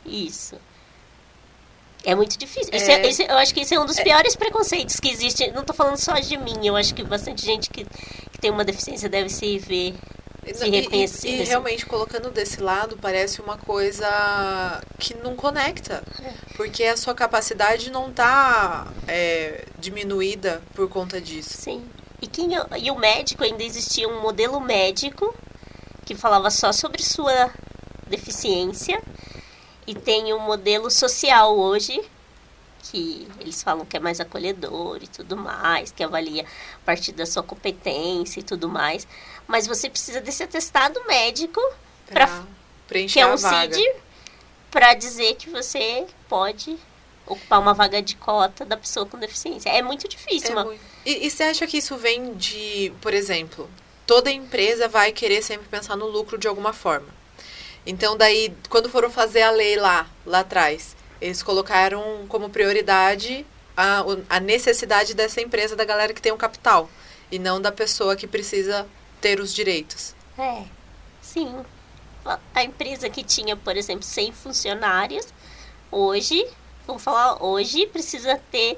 [0.05, 0.55] Isso.
[2.03, 2.73] É muito difícil.
[2.73, 3.01] Isso É.
[3.01, 5.51] é- isso- eu acho que isso é um dos piores preconceitos que existe.
[5.51, 6.65] Não tô falando só de mim.
[6.65, 9.93] Eu acho que bastante gente que, que tem uma deficiência deve se ver.
[10.55, 11.43] Se E- e- E, assim.
[11.43, 14.07] realmente, colocando desse lado, parece uma coisa
[14.97, 16.01] que não conecta.
[16.23, 16.31] É.
[16.55, 21.49] Porque a sua capacidade não tá é, diminuída por conta disso.
[21.57, 21.83] Sim.
[22.21, 25.35] E, quem, e o médico, ainda existia um modelo médico
[26.05, 27.49] que falava só sobre sua
[28.07, 29.01] deficiência.
[29.87, 31.99] E tem um modelo social hoje,
[32.83, 37.25] que eles falam que é mais acolhedor e tudo mais, que avalia a partir da
[37.25, 39.07] sua competência e tudo mais.
[39.47, 41.61] Mas você precisa desse atestado médico,
[42.05, 42.43] Pra-
[42.87, 43.73] preencher que é a um vaga.
[43.75, 43.91] CID,
[44.69, 46.77] para dizer que você pode
[47.25, 49.69] ocupar uma vaga de cota da pessoa com deficiência.
[49.69, 50.49] É muito difícil.
[50.49, 53.69] É uma- muito- E, e você acha que isso vem de, por exemplo,
[54.05, 57.07] toda empresa vai querer sempre pensar no lucro de alguma forma.
[57.87, 63.45] Então, daí, quando foram fazer a lei lá, lá atrás, eles colocaram como prioridade
[63.77, 66.89] a, a necessidade dessa empresa, da galera que tem o capital,
[67.31, 68.85] e não da pessoa que precisa
[69.21, 70.13] ter os direitos.
[70.37, 70.65] É,
[71.21, 71.63] sim.
[72.25, 75.25] A- empresa que tinha, por exemplo, 100 funcionários,
[75.89, 76.45] hoje,
[76.85, 78.77] vamos falar, hoje precisa ter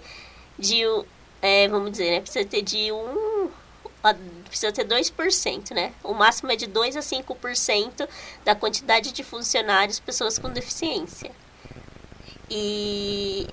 [0.58, 1.04] de, um,
[1.42, 3.50] é, vamos dizer, né, precisa ter de um,
[4.46, 5.94] precisa ter 2%, né?
[6.04, 8.08] O máximo é de 2 a 5%
[8.46, 11.32] da quantidade de funcionários, pessoas com deficiência.
[12.50, 13.48] E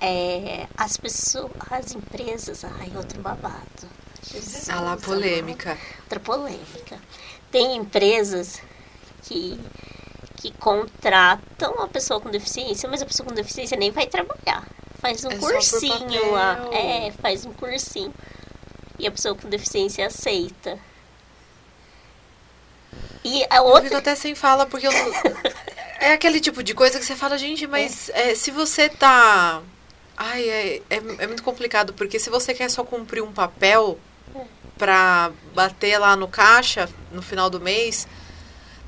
[0.00, 3.88] é, as pessoas, as empresas, ai, outro babado.
[4.24, 5.78] Jesus Ah lá, polêmica.
[6.02, 6.98] outra polêmica.
[7.50, 8.60] Tem empresas
[9.22, 9.58] que,
[10.36, 14.66] que contratam a pessoa com deficiência, mas a pessoa com deficiência nem vai trabalhar.
[15.00, 16.68] Faz um É cursinho lá.
[16.72, 18.12] É, faz um cursinho.
[19.02, 20.78] E a pessoa com deficiência aceita.
[23.24, 23.82] E a Eu outra.
[23.82, 25.12] fico até sem fala, porque eu não...
[25.98, 29.62] É aquele tipo de coisa que você fala, gente, mas é, se você tá.
[30.16, 33.96] Ai, é, é, é muito complicado, porque se você quer só cumprir um papel
[34.76, 38.08] pra bater lá no caixa no final do mês,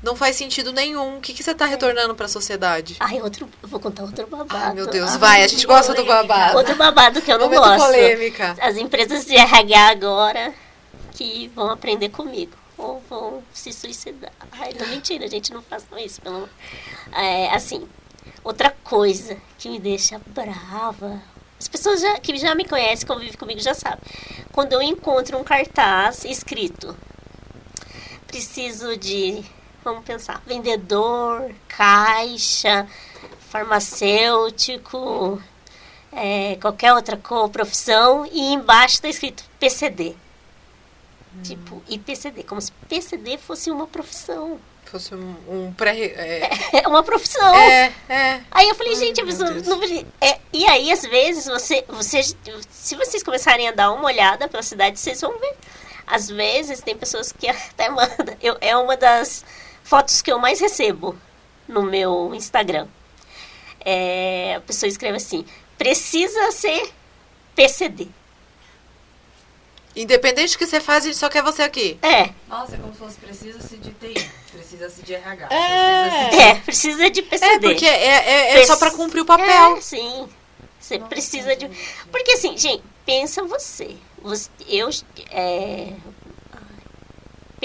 [0.05, 1.17] não faz sentido nenhum.
[1.17, 2.95] O que, que você tá retornando pra sociedade?
[2.99, 3.49] Ai, outro.
[3.61, 4.55] Eu vou contar outro babado.
[4.55, 6.57] Ai, meu Deus, Ai, vai, a gente gosta do babado.
[6.57, 7.85] Outro babado que eu não Momento gosto.
[7.87, 8.55] polêmica.
[8.61, 10.53] As empresas de RH agora
[11.11, 12.53] que vão aprender comigo.
[12.77, 14.31] Ou vão se suicidar.
[14.51, 16.49] Ai, não, mentira, gente, não façam isso, pelo amor.
[17.13, 17.87] É, assim,
[18.43, 21.19] outra coisa que me deixa brava.
[21.59, 23.99] As pessoas já, que já me conhecem, convivem comigo, já sabem.
[24.51, 26.95] Quando eu encontro um cartaz escrito,
[28.27, 29.43] preciso de,
[29.85, 32.87] vamos pensar, vendedor, caixa,
[33.49, 35.41] farmacêutico,
[36.11, 37.15] é, qualquer outra
[37.51, 40.15] profissão, e embaixo está escrito PCD.
[41.43, 44.59] Tipo, IPCD, como se PCD fosse uma profissão.
[44.85, 45.93] Fosse um, um pré.
[46.73, 47.53] É, É uma profissão.
[47.53, 48.41] é, é.
[48.49, 49.67] Aí eu falei, gente, a meu pessoa Deus.
[49.67, 49.83] não.
[50.21, 52.21] É, e aí, às vezes, você, você.
[52.71, 55.55] Se vocês começarem a dar uma olhada pela cidade, vocês vão ver.
[56.07, 58.37] Às vezes, tem pessoas que até mandam.
[58.41, 59.43] Eu, é uma das
[59.85, 61.15] fotos que eu mais recebo
[61.67, 62.87] no meu Instagram.
[63.79, 65.45] É, a pessoa escreve assim:
[65.77, 66.91] precisa ser
[67.55, 68.07] PCD.
[69.95, 71.97] Independente do que você faz, a gente só quer você aqui.
[72.01, 75.47] É, Nossa, é como se fosse precisa-se de TI, precisa-se de RH.
[75.55, 76.09] É.
[76.09, 77.55] precisa-se de- é, precisa de PCD.
[77.55, 78.05] É, porque é,
[78.57, 79.77] é, é só pra cumprir o papel.
[79.77, 80.27] É, sim.
[80.77, 81.69] Você precisa de.
[82.11, 83.95] Porque assim, gente, pensa você.
[84.21, 84.89] você eu.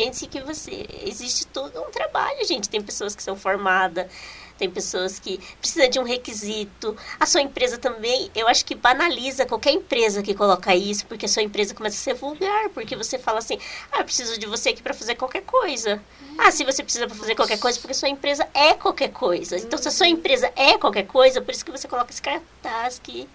[0.01, 0.87] Pense que você.
[1.05, 2.71] Existe todo um trabalho, gente.
[2.71, 4.11] Tem pessoas que são formadas,
[4.57, 6.97] tem pessoas que precisam de um requisito.
[7.19, 11.29] A sua empresa também, eu acho que banaliza qualquer empresa que coloca isso, porque a
[11.29, 13.59] sua empresa começa a ser vulgar, porque você fala assim:
[13.93, 16.03] ah, eu preciso de você aqui para fazer qualquer coisa.
[16.39, 19.59] Ah, se você precisa pra fazer qualquer coisa, porque sua empresa é qualquer coisa.
[19.59, 22.99] Então, se a sua empresa é qualquer coisa, por isso que você coloca esse cartaz
[22.99, 23.29] que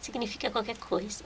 [0.00, 1.24] significa qualquer coisa.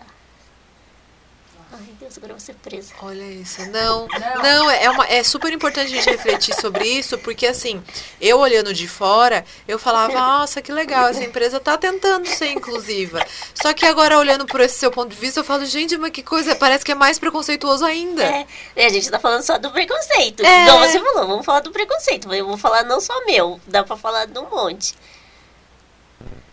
[1.72, 2.92] Ai, Deus, agora eu vou ser presa.
[3.00, 3.64] Olha isso.
[3.70, 4.42] Não, Não.
[4.42, 7.82] não, é, uma, é super importante a gente refletir sobre isso, porque assim,
[8.20, 13.24] eu olhando de fora, eu falava, nossa, que legal, essa empresa tá tentando ser inclusiva.
[13.54, 16.22] Só que agora, olhando por esse seu ponto de vista, eu falo, gente, mas que
[16.22, 18.24] coisa, parece que é mais preconceituoso ainda.
[18.24, 20.44] É, e a gente tá falando só do preconceito.
[20.44, 20.62] É.
[20.64, 22.32] Igual você falou, vamos falar do preconceito.
[22.34, 24.94] Eu vou falar não só meu, dá pra falar de um monte.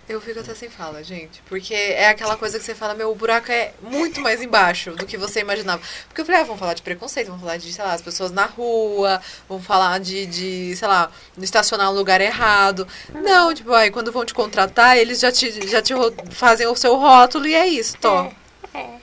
[0.10, 1.42] Eu fico até sem fala, gente.
[1.50, 5.06] Porque é aquela coisa que você fala, meu, o buraco é muito mais embaixo do
[5.06, 5.82] que você imaginava.
[6.08, 8.32] Porque eu falei, ah, vamos falar de preconceito, vamos falar de, sei lá, as pessoas
[8.32, 12.88] na rua, vamos falar de, de sei lá, estacionar no lugar errado.
[13.14, 15.94] Não, tipo, aí quando vão te contratar, eles já te, já te
[16.32, 18.32] fazem o seu rótulo e é isso, Tó.
[18.74, 19.00] É,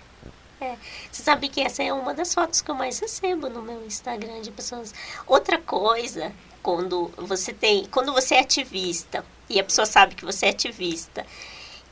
[0.63, 0.77] é.
[1.13, 4.41] Você sabe que essa é uma das fotos que eu mais recebo no meu Instagram
[4.41, 4.95] de pessoas.
[5.27, 10.47] Outra coisa, quando você tem, quando você é ativista e a pessoa sabe que você
[10.47, 11.27] é ativista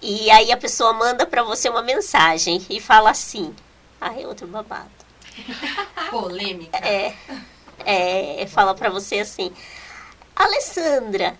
[0.00, 3.54] E aí a pessoa manda pra você uma mensagem e fala assim.
[4.00, 4.90] Ai, outro babado.
[6.10, 6.76] Polêmica.
[6.78, 7.14] É,
[7.84, 9.52] é, fala pra você assim,
[10.34, 11.38] Alessandra,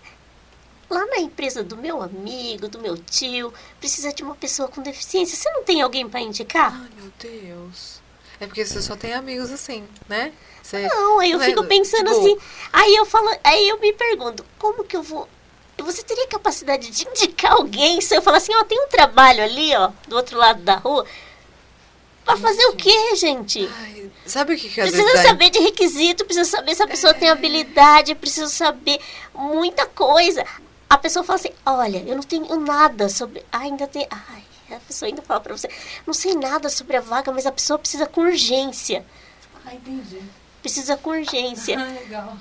[0.89, 5.35] lá na empresa do meu amigo, do meu tio, precisa de uma pessoa com deficiência.
[5.35, 6.73] Você não tem alguém pra indicar?
[6.73, 8.01] Ai, meu Deus.
[8.39, 10.33] É porque você só tem amigos assim, né?
[10.61, 10.87] Você...
[10.87, 12.37] Não, aí eu Mas, fico pensando tipo- assim.
[12.71, 15.27] Aí eu falo, aí eu me pergunto, como que eu vou.
[15.83, 19.75] Você teria capacidade de indicar alguém se eu falar assim, ó, tem um trabalho ali,
[19.75, 21.05] ó, do outro lado da rua.
[22.25, 23.69] Pra fazer o quê, gente?
[23.81, 26.81] Ai, sabe o que, que às Precisa vezes dá- saber de requisito, precisa saber se
[26.81, 28.97] a pessoa tem habilidade, precisa saber
[29.35, 30.45] muita coisa.
[30.89, 33.43] A pessoa fala assim, olha, eu não tenho nada sobre.
[33.51, 34.07] Ah, ainda tem.
[34.09, 35.67] Ai, a pessoa ainda fala pra você,
[36.07, 39.05] não sei nada sobre a vaga, mas a pessoa precisa com urgência.
[39.65, 40.21] Ah, entendi.
[40.61, 41.77] Precisa com urgência.
[41.77, 42.37] Ah, legal.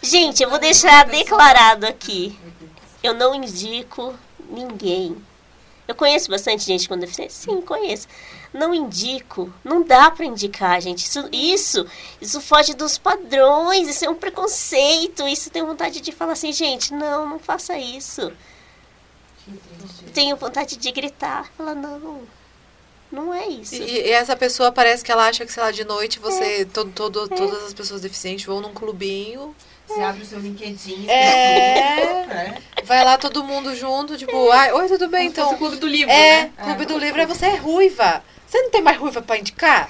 [0.00, 2.38] Gente, eu vou deixar declarado aqui.
[3.04, 4.14] Eu não indico
[4.48, 5.14] ninguém.
[5.86, 7.52] Eu conheço bastante gente com deficiência?
[7.52, 8.08] Sim, conheço.
[8.50, 9.52] Não indico.
[9.62, 11.04] Não dá pra indicar, gente.
[11.04, 11.86] Isso, isso,
[12.18, 13.88] isso foge dos padrões.
[13.88, 15.28] Isso é um preconceito.
[15.28, 18.32] Isso tem vontade de falar assim, gente, não, não faça isso.
[20.14, 21.52] Tenho vontade de gritar.
[21.58, 22.22] Falar, não,
[23.12, 23.74] não é isso.
[23.74, 26.64] E, e essa pessoa parece que ela acha que, sei lá, de noite você.
[26.64, 29.54] Todo, todo, Todas as pessoas deficientes vão num clubinho.
[29.86, 31.08] Você abre o seu LinkedIn.
[31.08, 32.26] É.
[32.26, 32.62] né?
[32.84, 35.54] Vai lá todo mundo junto, tipo, ai, oi, tudo bem, Como então.
[35.54, 36.52] o clube do livro, É, né?
[36.62, 38.22] Clube do Livro, aí você é ruiva.
[38.46, 39.88] Você não tem mais ruiva pra indicar?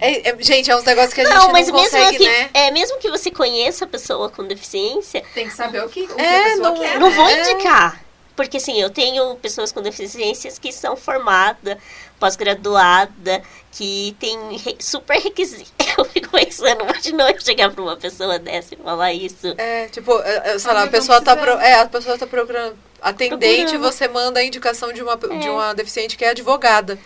[0.00, 2.24] É, é, gente, é uns negócios que a gente Não, não, mas mesmo consegue, que,
[2.28, 2.50] né?
[2.54, 6.14] é, mesmo que você conheça a pessoa com deficiência, Tem que saber o que, o
[6.16, 6.98] que É, a pessoa não- quer.
[6.98, 7.14] Não né?
[7.16, 7.40] vou É.
[7.52, 8.00] indicar.
[8.44, 11.76] Porque assim, eu tenho pessoas com deficiências que são formadas,
[12.18, 15.70] pós-graduada, que tem re- super requisito.
[15.98, 19.54] Eu fico pensando, imagina eu chegar pra uma pessoa dessa e falar isso.
[19.58, 22.74] É, tipo, é, é, sei lá, a pessoa tá, pro, é, a pessoa tá procurando
[23.02, 23.82] atendente, Procurando.
[23.82, 25.50] você manda a indicação de uma, de É.
[25.50, 26.98] uma deficiente que é advogada.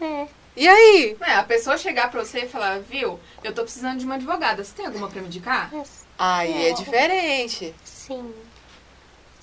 [0.00, 0.26] É.
[0.56, 1.16] E aí?
[1.20, 4.62] É, a pessoa chegar pra você e falar, viu, eu tô precisando de uma advogada.
[4.62, 5.72] Você tem alguma pra me indicar?
[6.16, 7.74] Aí é diferente.
[7.84, 8.32] Sim.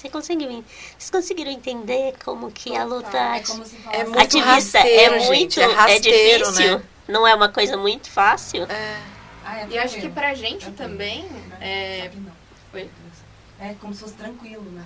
[0.05, 0.63] Você conseguiu,
[0.97, 5.19] vocês conseguiram entender como que a luta É ati- como se É ativista rasteiro, é
[5.19, 6.77] gente, muito é é, rasteiro, difícil?
[6.79, 6.83] né?
[7.07, 8.63] Não é uma coisa muito fácil?
[8.65, 9.01] É.
[9.43, 10.89] Ah, é E acho que pra gente Tranquilo.
[10.91, 11.57] também, Né?
[11.59, 12.11] é.
[12.73, 12.89] Oi?
[13.59, 14.83] É como se fosse tranquilo, né?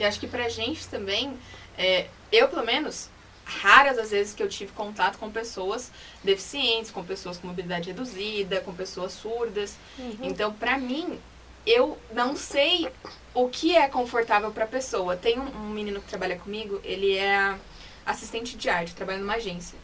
[0.00, 1.36] E acho que pra gente também,
[1.76, 3.10] é, eu pelo menos,
[3.44, 5.90] raras as vezes que eu tive contato com pessoas
[6.24, 9.74] deficientes, com pessoas com mobilidade reduzida, com pessoas surdas.
[10.22, 11.18] Então, pra mim,
[11.66, 12.88] eu não sei
[13.34, 15.16] o que é confortável pra pessoa.
[15.16, 17.56] Tem um, um menino que trabalha comigo, ele é
[18.04, 19.78] assistente de arte, trabalha numa agência.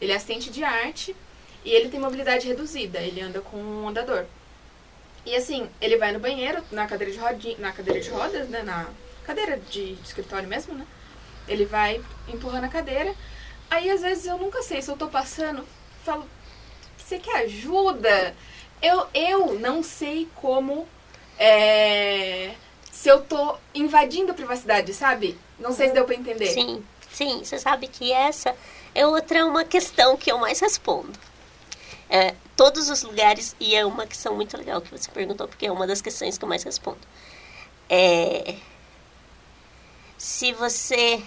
[0.00, 1.14] Ele é assistente de arte
[1.64, 4.24] e ele tem mobilidade reduzida, ele anda com um andador.
[5.26, 8.62] E assim, ele vai no banheiro, na cadeira de, rodinha, na cadeira de rodas, né?
[8.62, 8.86] Na
[9.24, 10.86] cadeira de, de escritório mesmo, né?
[11.46, 13.14] Ele vai empurrando a cadeira.
[13.70, 15.66] Aí às vezes eu nunca sei se eu tô passando,
[16.04, 16.26] falo,
[16.96, 18.34] você quer ajuda?
[18.80, 20.88] Eu, eu não sei como.
[21.38, 22.54] É,
[22.90, 25.38] se eu tô invadindo a privacidade, sabe?
[25.58, 26.46] Não sei se deu pra entender.
[26.46, 27.44] Sim, sim.
[27.44, 28.54] Você sabe que essa
[28.94, 31.18] é outra uma questão que eu mais respondo.
[32.10, 35.72] É, todos os lugares, e é uma questão muito legal que você perguntou, porque é
[35.72, 37.00] uma das questões que eu mais respondo.
[37.88, 38.56] É,
[40.16, 41.22] se você.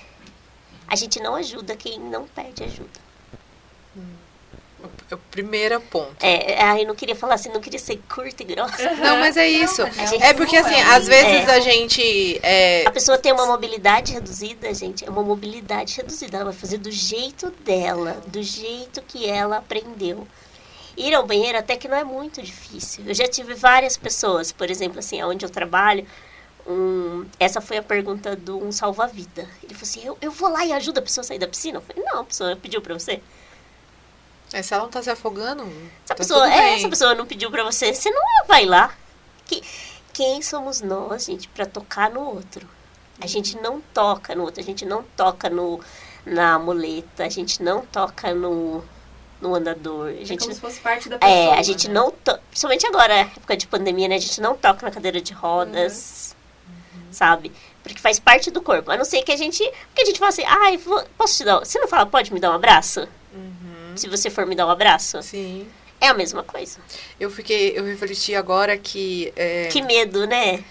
[0.87, 3.10] A gente não ajuda quem não pede ajuda.
[5.09, 6.15] É o primeiro ponto.
[6.21, 8.91] É, é, ai, eu não queria falar assim, não queria ser curta e grossa.
[8.95, 9.81] Não, mas é isso.
[9.95, 10.83] mas É porque, assim, É.
[10.95, 12.39] às vezes a gente.
[12.43, 16.37] é, A pessoa tem uma mobilidade reduzida, gente, é uma mobilidade reduzida.
[16.37, 20.27] Ela vai fazer do jeito dela, do jeito que ela aprendeu.
[20.97, 23.03] Ir ao banheiro até que não é muito difícil.
[23.07, 26.05] Eu já tive várias pessoas, por exemplo, assim, onde eu trabalho,
[26.67, 29.47] um, essa foi a pergunta de um salva-vida.
[29.63, 31.77] Ele falou assim, eu, eu vou lá e ajudo a pessoa a sair da piscina?
[31.77, 33.21] Eu falei, não, a pessoa pediu pra você.
[34.53, 35.63] É, se ela não tá se afogando.
[35.65, 35.71] Se
[36.07, 38.93] tá pessoa, tudo é, essa pessoa não pediu pra você, você não vai lá.
[39.45, 39.61] Que,
[40.13, 42.67] quem somos nós, gente, pra tocar no outro?
[43.19, 45.79] A gente não toca no outro, a gente não toca no,
[46.25, 48.83] na muleta, a gente não toca no,
[49.39, 50.07] no andador.
[50.07, 51.37] A É gente, como se fosse parte da pessoa.
[51.37, 51.93] é, a gente né?
[51.93, 54.15] não toca, principalmente agora, época de pandemia, né?
[54.15, 56.35] A gente não toca na cadeira de rodas,
[57.11, 57.51] sabe?
[57.83, 58.91] Porque faz parte do corpo.
[58.91, 59.63] A não ser que a gente.
[59.87, 61.59] Porque a gente fala assim, ai, vou- posso te dar.
[61.59, 63.07] Você não fala, pode me dar um abraço?
[63.91, 65.21] Uhum, Se você for me dar um abraço?
[65.21, 65.67] Sim.
[65.99, 66.79] É a mesma coisa.
[67.19, 69.31] Eu fiquei, eu refleti agora que.
[69.35, 70.63] é, Que medo, né?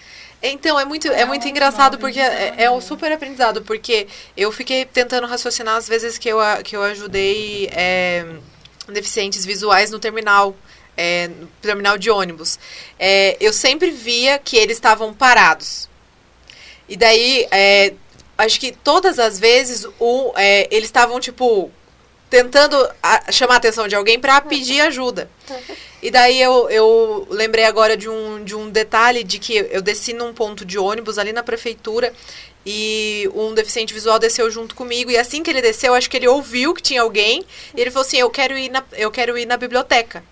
[0.43, 4.07] Então, é muito, é É muito um engraçado porque é, é um super aprendizado, porque
[4.35, 8.25] eu fiquei tentando raciocinar as vezes que eu, que eu ajudei é,
[8.89, 10.55] deficientes visuais no terminal,
[10.97, 12.57] é, no terminal de ônibus.
[12.99, 15.87] É, eu sempre via que eles estavam parados.
[16.89, 17.93] E daí, é,
[18.37, 21.71] acho que todas as vezes o, é, eles estavam, tipo,
[22.31, 25.29] tentando a- chamar a atenção de alguém pra pedir ajuda.
[26.01, 30.13] E daí eu, eu lembrei agora de um, de um detalhe de que eu desci
[30.13, 32.11] num ponto de ônibus ali na prefeitura
[32.65, 35.11] e um deficiente visual desceu junto comigo.
[35.11, 37.45] E assim que ele desceu, acho que ele ouviu que tinha alguém.
[37.75, 40.23] E ele falou assim: Eu quero ir na, eu quero ir na biblioteca.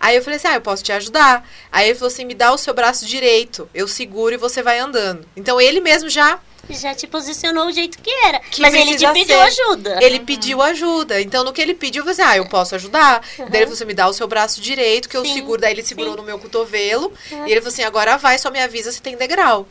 [0.00, 1.46] Aí eu falei assim: Ah, eu posso te ajudar.
[1.70, 3.68] Aí ele falou assim: Me dá o seu braço direito.
[3.74, 5.28] Eu seguro e você vai andando.
[5.36, 6.38] Então ele mesmo já
[6.70, 8.38] Já te posicionou o jeito que era.
[8.40, 9.34] Que Mas ele te pediu ser.
[9.42, 9.98] ajuda.
[10.02, 11.20] Ele pediu ajuda.
[11.20, 13.20] Então, no que ele pediu, eu falei assim, ah, eu posso ajudar.
[13.36, 15.60] Daí ele falou assim, me dá o seu braço direito, que eu Sim, seguro.
[15.60, 16.18] Daí ele segurou sim.
[16.18, 17.12] no meu cotovelo.
[17.30, 19.66] E ele falou assim, agora vai, só me avisa se tem degrau.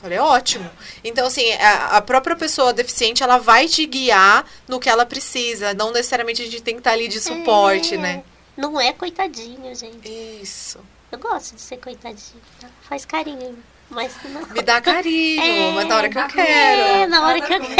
[0.00, 0.70] Falei, ótimo.
[1.02, 5.74] Então, assim, a, a própria pessoa deficiente, ela vai te guiar no que ela precisa.
[5.74, 7.98] Não necessariamente a gente tem que estar ali de suporte, É.
[7.98, 8.22] né?
[8.56, 10.08] Não é coitadinho, gente.
[10.40, 10.78] Isso.
[11.10, 12.40] Eu gosto de ser coitadinho.
[12.60, 12.68] tá?
[12.82, 13.58] Faz carinho.
[13.90, 14.40] Mas não.
[14.48, 17.10] Me dá carinho, É, mas na hora que eu É, quero.
[17.10, 17.74] na hora que eu quero.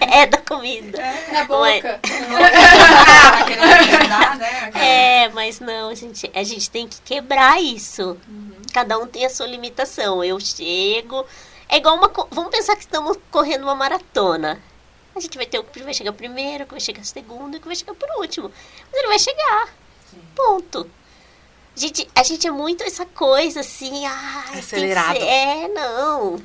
[0.14, 0.98] É da comida.
[1.32, 2.00] Na Não é- boca.
[3.46, 4.70] Querendo ajudar, né?
[4.74, 8.16] É, mas não, gente, a gente tem que quebrar isso.
[8.72, 10.24] Cada um tem a sua limitação.
[10.24, 11.24] Eu chego.
[11.68, 12.10] É igual uma.
[12.30, 14.60] Vamos pensar que estamos correndo uma maratona.
[15.14, 17.58] A gente vai ter o que vai chegar primeiro, o que vai chegar segundo e
[17.58, 18.50] o que vai chegar por último.
[18.90, 19.68] Mas ele vai chegar.
[20.34, 20.88] Ponto.
[21.76, 25.16] A gente, a gente é muito essa coisa assim, ah, Acelerado.
[25.16, 26.40] É, não.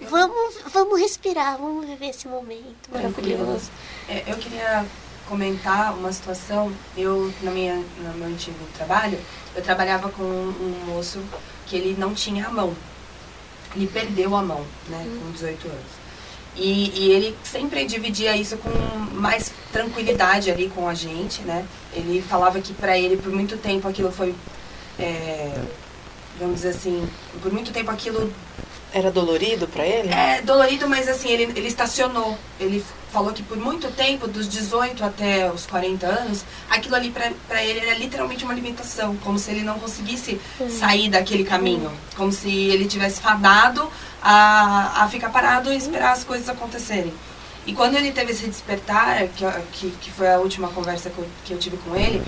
[0.00, 3.70] Vamos, vamos respirar, vamos viver esse momento maravilhoso.
[4.08, 4.84] É, eu queria
[5.28, 6.72] comentar uma situação.
[6.96, 9.18] Eu, na minha, no meu antigo trabalho,
[9.54, 11.22] eu trabalhava com um moço
[11.66, 12.74] que ele não tinha a mão.
[13.74, 16.05] Ele perdeu a mão, né, com 18 anos.
[16.58, 18.70] E, e ele sempre dividia isso com
[19.14, 21.66] mais tranquilidade ali com a gente, né?
[21.92, 24.34] Ele falava que pra ele, por muito tempo, aquilo foi...
[24.98, 25.52] é,
[26.38, 27.08] vamos dizer assim,
[27.42, 28.32] por muito tempo aquilo
[28.92, 30.08] Era dolorido pra ele?
[30.12, 32.36] é dolorido, mas assim, ele, ele estacionou.
[32.58, 37.30] Ele falou que por muito tempo, dos 18 até os 40 anos, aquilo ali pra,
[37.48, 39.16] pra ele era literalmente uma limitação.
[39.16, 41.90] Como se ele não conseguisse sair daquele caminho.
[42.16, 43.88] Como se ele tivesse fadado
[44.22, 47.12] a, a ficar parado e esperar as coisas acontecerem.
[47.66, 51.26] E quando ele teve esse despertar, que, que, que foi a última conversa que eu,
[51.44, 52.22] que eu tive com ele,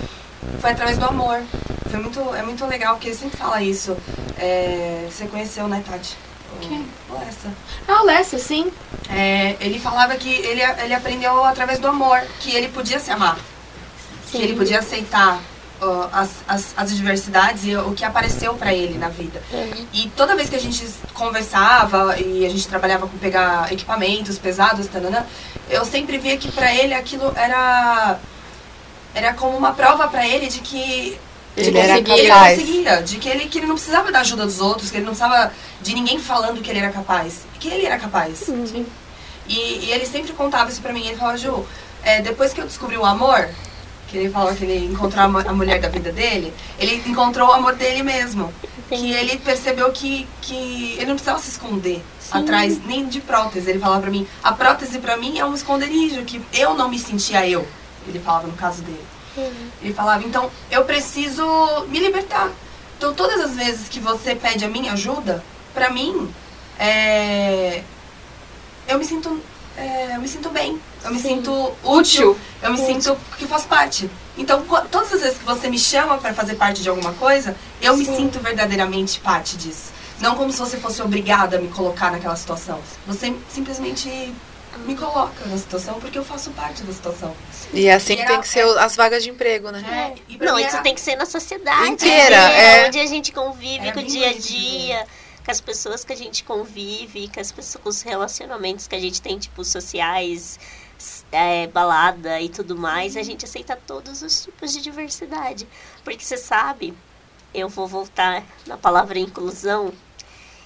[0.61, 1.41] foi através do amor.
[1.89, 3.95] Foi muito, é muito legal, porque ele sempre fala isso.
[4.37, 6.15] É, você conheceu, né, Tati?
[6.55, 6.85] O- Quem?
[7.09, 7.49] o Essa.
[7.87, 8.71] Ah, o Lessa, sim.
[9.09, 13.37] É, ele falava que ele, ele aprendeu através do amor, que ele podia se amar,
[14.31, 15.39] que ele podia aceitar
[15.81, 19.41] ó, as, as, as diversidades e o que apareceu pra ele na vida.
[19.93, 24.87] E toda vez que a gente conversava e a gente trabalhava com pegar equipamentos pesados,
[24.87, 25.25] tanana,
[25.69, 28.19] eu sempre via que pra ele aquilo era
[29.13, 31.17] era como uma prova pra ele de que
[31.55, 34.61] de Ele era ele conseguia, de que ele, que ele não precisava da ajuda dos
[34.61, 35.51] outros, que ele não precisava
[35.81, 38.39] de ninguém falando que ele era capaz, que ele era capaz.
[39.47, 41.05] E, e ele sempre contava isso pra mim.
[41.05, 41.65] Ele falava, Ju,
[42.03, 43.49] é, depois que eu descobri o amor,
[44.07, 47.49] que ele falou que ele encontrou a, mu- a mulher da vida dele, ele encontrou
[47.49, 48.53] o amor dele mesmo.
[48.87, 52.01] Que ele percebeu que, que ele não precisava se esconder
[52.31, 53.69] atrás nem de prótese.
[53.69, 56.97] Ele falava pra mim, a prótese pra mim é um esconderijo, que eu não me
[56.97, 57.67] sentia eu.
[58.09, 59.05] Ele falava no caso dele.
[59.81, 61.45] Ele falava, então eu preciso
[61.87, 62.51] me libertar.
[62.97, 65.43] Então todas as vezes que você pede a minha ajuda,
[65.73, 66.33] pra mim,
[66.77, 67.83] é,
[68.87, 69.41] eu me sinto
[69.79, 74.09] é, eu me sinto bem, eu me sinto útil, eu me sinto que faço parte.
[74.37, 77.95] Então, todas as vezes que você me chama para fazer parte de alguma coisa, eu
[77.95, 79.91] me sinto verdadeiramente parte disso.
[80.19, 82.79] Não como se você fosse obrigada a me colocar naquela situação.
[83.07, 84.33] Você simplesmente
[84.85, 87.35] me coloca na situação porque eu faço parte da situação.
[87.73, 90.13] E é assim que E tem era- que ser as vagas de emprego, né?
[90.17, 91.89] É, e Não, isso era- tem que ser na sociedade.
[91.89, 92.83] Inteira, né?
[92.83, 92.87] é.
[92.87, 95.07] Onde a gente convive Era com o dia a dia,
[95.43, 98.99] com as pessoas que a gente convive, com, as pessoas, com os relacionamentos que a
[98.99, 100.59] gente tem, tipo, sociais,
[101.31, 103.15] é, balada e tudo mais.
[103.17, 105.67] A gente aceita todos os tipos de diversidade.
[106.03, 106.93] Porque você sabe,
[107.53, 109.91] eu vou voltar na palavra inclusão.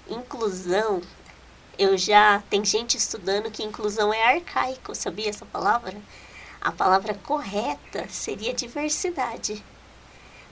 [0.10, 1.01] Inclusão,
[1.78, 2.41] eu já.
[2.49, 5.95] Tem gente estudando que inclusão é arcaico, sabia essa palavra?
[6.61, 9.63] A palavra correta seria diversidade.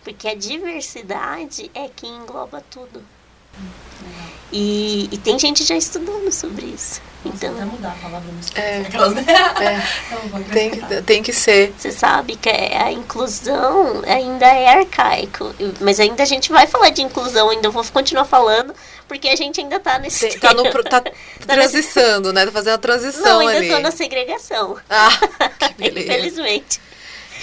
[0.03, 3.03] Porque a diversidade é que engloba tudo.
[4.51, 7.01] E, e tem gente já estudando sobre isso.
[7.24, 8.80] Nossa, Então, mudar a palavra no É.
[8.88, 9.24] Aquelas, né?
[9.61, 11.74] É, vou tem, que- tem que ser.
[11.78, 15.53] você sabe que a inclusão ainda é arcaico.
[15.80, 18.74] Mas ainda a gente vai falar de inclusão, ainda vou continuar falando,
[19.12, 20.30] porque a gente ainda tá nesse.
[20.30, 22.45] Tem- tá no, tá nesse- transitando, né?
[22.45, 23.68] Tá fazendo a transição Não, ainda ali.
[23.70, 24.78] tô na segregação.
[24.89, 25.09] Ah,
[25.59, 25.99] que beleza.
[26.14, 26.80] Infelizmente.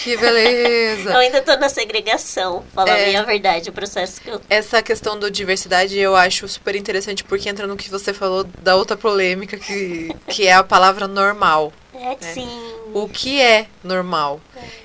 [0.02, 1.10] Que beleza.
[1.12, 3.04] Eu ainda tô na segregação, falar É.
[3.04, 7.22] bem a verdade, o processo que eu Essa questão do diversidade eu acho super interessante
[7.22, 11.70] porque entra no que você falou da outra polêmica que, que é a palavra normal.
[12.00, 12.48] É, sim.
[12.94, 14.40] O que é normal?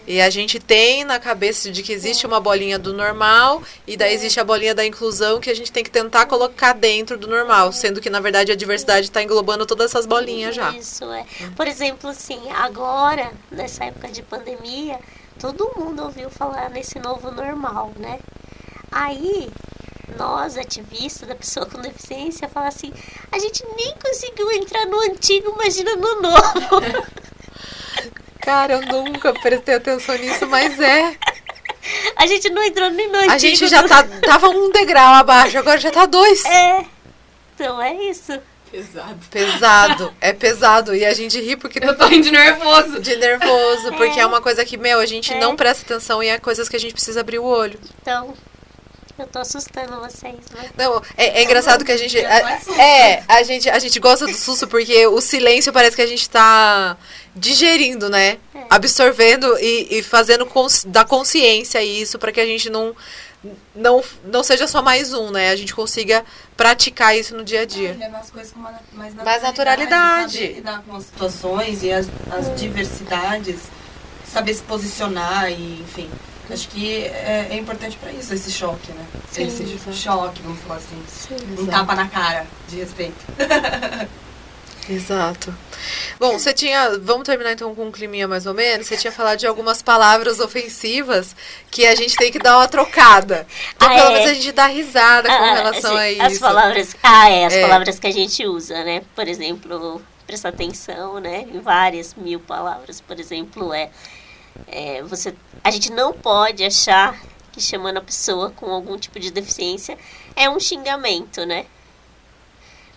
[0.07, 4.13] E a gente tem na cabeça de que existe uma bolinha do normal e daí
[4.13, 7.71] existe a bolinha da inclusão que a gente tem que tentar colocar dentro do normal,
[7.71, 10.71] sendo que na verdade a diversidade está englobando todas essas bolinhas já.
[10.71, 11.25] Isso é.
[11.55, 14.99] Por exemplo, assim, agora, nessa época de pandemia,
[15.39, 18.19] todo mundo ouviu falar nesse novo normal, né?
[18.91, 19.49] Aí,
[20.17, 22.91] nós, ativistas da pessoa com deficiência, fala assim,
[23.31, 26.81] a gente nem conseguiu entrar no antigo, imagina no novo.
[28.41, 31.15] Cara, eu nunca prestei atenção nisso, mas é.
[32.15, 33.31] A gente não entrou nem no antigo.
[33.33, 36.43] A gente já tá, tava um degrau abaixo, agora já tá dois.
[36.45, 36.85] É.
[37.55, 38.39] Então é isso.
[38.71, 39.19] Pesado.
[39.29, 40.95] Pesado, é pesado.
[40.95, 42.99] E a gente ri porque Eu tô indo de nervoso.
[43.01, 45.39] de nervoso, porque é uma coisa que, meu, a gente É.
[45.39, 47.77] não presta atenção e é coisas que a gente precisa abrir o olho.
[48.01, 48.33] Então,
[49.17, 50.69] eu tô assustando vocês, né?
[50.75, 52.19] Não, é, é engraçado que a gente.
[52.19, 52.81] Não é susto.
[52.81, 56.27] É, a gente, a gente gosta do susto porque o silêncio parece que a gente
[56.27, 56.97] tá
[57.35, 58.37] digerindo, né?
[58.55, 58.65] É.
[58.69, 62.95] Absorvendo e, e fazendo cons, da consciência isso para que a gente não,
[63.75, 65.51] não, não seja só mais um, né?
[65.51, 66.25] A gente consiga
[66.57, 67.95] praticar isso no dia a dia.
[67.99, 70.39] Levar as coisas com mais Mais naturalidade.
[70.39, 73.57] Saber lidar com as situações e as, as diversidades,
[74.25, 76.09] saber se posicionar e, enfim.
[76.53, 79.05] Acho que é, é importante pra isso, esse choque, né?
[79.31, 79.93] Sim, esse exato.
[79.93, 81.03] choque, vamos falar assim.
[81.07, 81.35] Sim.
[81.59, 83.15] Um tapa na cara de respeito.
[84.89, 85.53] Exato.
[86.19, 86.97] Bom, você tinha.
[86.99, 88.85] Vamos terminar então com um climinha mais ou menos.
[88.85, 91.33] Você tinha falado de algumas palavras ofensivas
[91.71, 93.47] que a gente tem que dar uma trocada.
[93.75, 94.13] Então, Ah, pelo é.
[94.13, 96.41] menos a gente dá risada com Ah, relação assim, a As isso.
[96.41, 96.95] palavras.
[97.01, 97.61] Ah, é, as É.
[97.61, 99.01] palavras que a gente usa, né?
[99.15, 101.45] Por exemplo, prestar atenção, né?
[101.49, 102.99] Em várias mil palavras.
[102.99, 103.89] Por exemplo, é,
[104.67, 105.33] é você.
[105.63, 107.19] A gente não pode achar
[107.51, 109.97] que chamando a pessoa com algum tipo de deficiência
[110.35, 111.65] é um xingamento, né?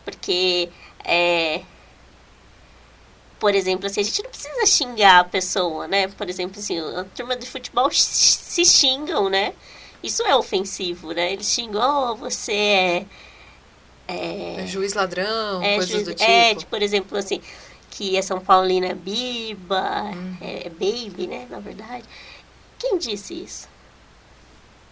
[0.04, 0.68] Porque
[1.04, 1.62] é.
[3.38, 6.08] Por exemplo, assim, a gente não precisa xingar a pessoa, né?
[6.08, 9.52] Por exemplo, assim, a turma de futebol se xingam, né?
[10.02, 11.32] Isso é ofensivo, né?
[11.32, 13.06] Eles xingam, oh, você é.
[14.08, 16.30] É, Juiz ladrão, é, coisas juiz- do tipo.
[16.30, 17.42] é, tipo, por exemplo, assim,
[17.96, 20.36] que é São Paulina é biba, Uhum.
[20.42, 21.46] é, é baby, né?
[21.48, 22.04] Na verdade.
[22.78, 23.68] Quem disse isso?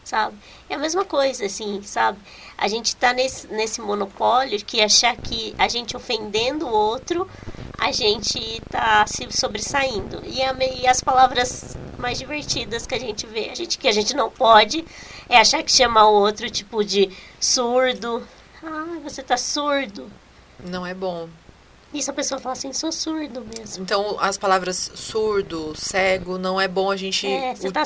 [0.02, 0.36] Sabe?
[0.70, 2.18] É a mesma coisa, assim, sabe?
[2.56, 7.28] A gente tá nesse, nesse monopólio que achar que a gente ofendendo o outro,
[7.78, 10.22] a gente tá se sobressaindo.
[10.24, 13.92] E, a e as palavras mais divertidas que a gente vê, a gente, que a
[13.92, 14.82] gente não pode,
[15.28, 18.26] é achar que chamar o outro, tipo, de surdo.
[18.62, 20.10] Ah, você tá surdo.
[20.58, 21.28] Não é bom.
[21.94, 23.84] Isso a pessoa fala assim, sou surdo mesmo.
[23.84, 27.84] Então, as palavras surdo, cego, não é bom a gente É, tá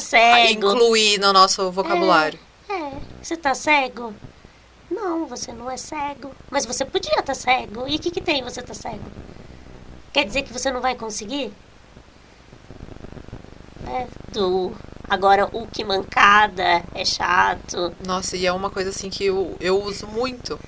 [0.50, 2.38] incluir no nosso vocabulário.
[2.70, 2.90] É,
[3.22, 4.14] você tá cego?
[4.90, 6.30] Não, você não é cego.
[6.50, 7.86] Mas você podia estar cego.
[7.86, 9.04] E o que, que tem você tá cego?
[10.11, 11.52] Quer dizer que você não vai conseguir?
[13.86, 14.72] É, do...
[15.06, 17.94] Agora, o que mancada é chato.
[18.06, 20.59] Nossa, e é uma coisa assim que eu, eu uso muito.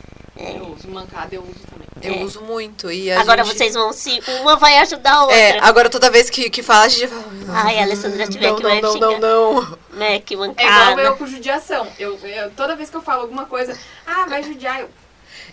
[0.43, 0.57] É.
[0.59, 1.87] Eu uso mancada, eu uso também.
[2.03, 2.25] Eu É.
[2.25, 2.91] uso muito.
[2.91, 4.21] E a Agora gente- vocês vão se...
[4.41, 5.37] Uma vai ajudar a outra.
[5.37, 7.25] É, agora toda vez que, que fala, a gente fala.
[7.51, 9.79] Ai, a Alessandra tiver não, que não, não, não, não.
[9.93, 11.03] Né, que É igual mancada.
[11.03, 11.87] eu com judiação.
[11.99, 14.89] Eu, eu- toda vez que eu falo alguma coisa, ah, vai judiar, eu.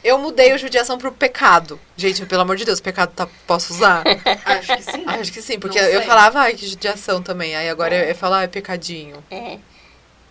[0.03, 1.77] Eu mudei o judiação pro pecado.
[1.97, 4.03] Gente, pelo amor de Deus, pecado tá, posso usar?
[4.45, 5.03] Acho que sim.
[5.07, 7.55] Acho que sim, porque Não eu falava, ai, que judiação também.
[7.55, 9.17] Aí agora eu, eu falo, ai, pecadinho.
[9.29, 9.57] É,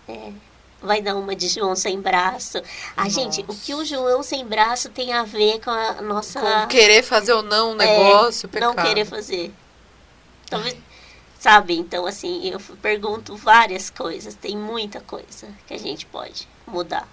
[0.08, 0.30] é.
[0.82, 2.60] Vai dar uma de João sem braço.
[2.96, 6.40] Ah, gente, o que o João sem braço tem a ver com a nossa.
[6.40, 8.74] Com querer fazer ou não um é, negócio, pecado.
[8.74, 9.52] Não querer fazer.
[10.48, 10.76] Talvez.
[11.38, 11.76] Sabe?
[11.76, 14.34] Então, assim, eu pergunto várias coisas.
[14.34, 17.08] Tem muita coisa que a gente pode mudar.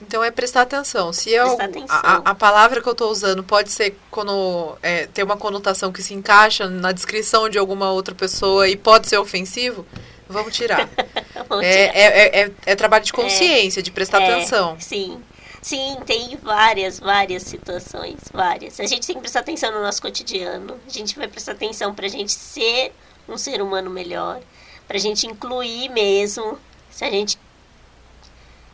[0.00, 1.12] Então é prestar atenção.
[1.12, 2.00] Se eu, Prestar atenção.
[2.02, 6.02] A, a palavra que eu tô usando pode ser quando é, ter uma conotação que
[6.02, 9.84] se encaixa na descrição de alguma outra pessoa e pode ser ofensivo,
[10.28, 10.88] vamos tirar.
[11.48, 11.96] Vamos é, tirar.
[11.98, 14.76] é, é, é- é trabalho de consciência, de prestar É, atenção.
[14.78, 15.22] Sim.
[15.62, 18.78] Sim, tem várias, várias situações, várias.
[18.78, 20.78] A gente tem que prestar atenção no nosso cotidiano.
[20.86, 22.92] A gente vai prestar atenção pra gente ser
[23.28, 24.40] um ser humano melhor,
[24.86, 26.58] pra gente incluir mesmo.
[26.90, 27.38] Se a gente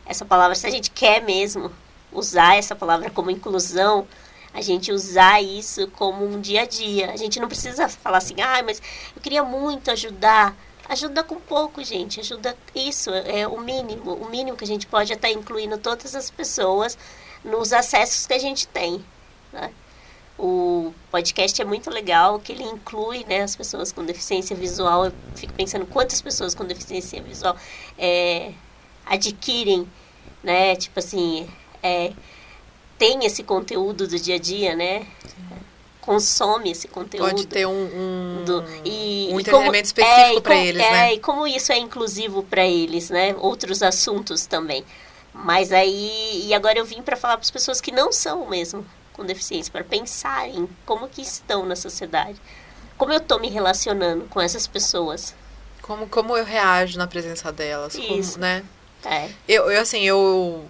[0.05, 1.71] essa palavra, se a gente quer mesmo
[2.11, 4.07] usar essa palavra como inclusão,
[4.53, 7.11] a gente usar isso como um dia a dia.
[7.11, 8.81] A gente não precisa falar assim, ah, mas
[9.15, 10.55] eu queria muito ajudar.
[10.87, 12.19] Ajuda com pouco, gente.
[12.19, 14.13] Ajuda isso, é o mínimo.
[14.13, 16.97] O mínimo que a gente pode é estar incluindo todas as pessoas
[17.43, 19.03] nos acessos que a gente tem.
[19.51, 19.71] né?
[20.37, 25.05] O podcast é muito legal, que ele inclui né, as pessoas com deficiência visual.
[25.05, 27.55] Eu fico pensando quantas pessoas com deficiência visual
[27.97, 28.51] é,
[29.05, 29.87] adquirem,
[30.43, 30.75] né?
[30.75, 31.49] Tipo assim,
[31.81, 32.11] é,
[32.97, 35.07] tem esse conteúdo do dia a dia, né?
[36.05, 37.27] Consome esse conteúdo.
[37.27, 40.91] Pode ter um, um, do, e, um como- entretenimento específico é, para como- eles, é,
[40.91, 41.13] né?
[41.13, 43.35] E como isso é inclusivo para eles, né?
[43.39, 44.85] Outros assuntos também.
[45.33, 48.85] Mas aí, e agora eu vim para falar para as pessoas que não são mesmo
[49.13, 52.39] com deficiência, para pensarem como que estão na sociedade.
[52.97, 55.33] Como eu tô me relacionando com essas pessoas.
[55.81, 58.39] Como, como eu reajo na presença delas, como, Isso.
[58.39, 58.63] né?
[59.03, 60.65] É, Eu, eu, assim, eu.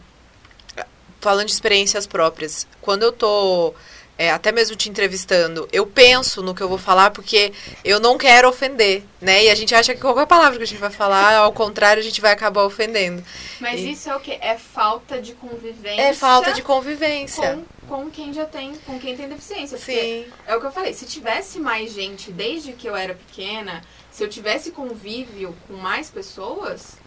[1.21, 3.73] Falando de experiências próprias, quando eu tô
[4.17, 7.51] é, até mesmo te entrevistando, eu penso no que eu vou falar porque
[7.83, 9.43] eu não quero ofender, né?
[9.45, 12.03] E a gente acha que qualquer palavra que a gente vai falar, ao contrário, a
[12.03, 13.23] gente vai acabar ofendendo.
[13.59, 14.31] Mas E- isso é o que?
[14.33, 16.01] É falta de convivência.
[16.01, 17.59] É falta de convivência.
[17.87, 19.77] com, com quem já tem, com quem tem deficiência.
[19.77, 20.25] Porque Sim.
[20.47, 24.23] é o que eu falei, se tivesse mais gente desde que eu era pequena, se
[24.23, 26.97] eu tivesse convívio com mais pessoas,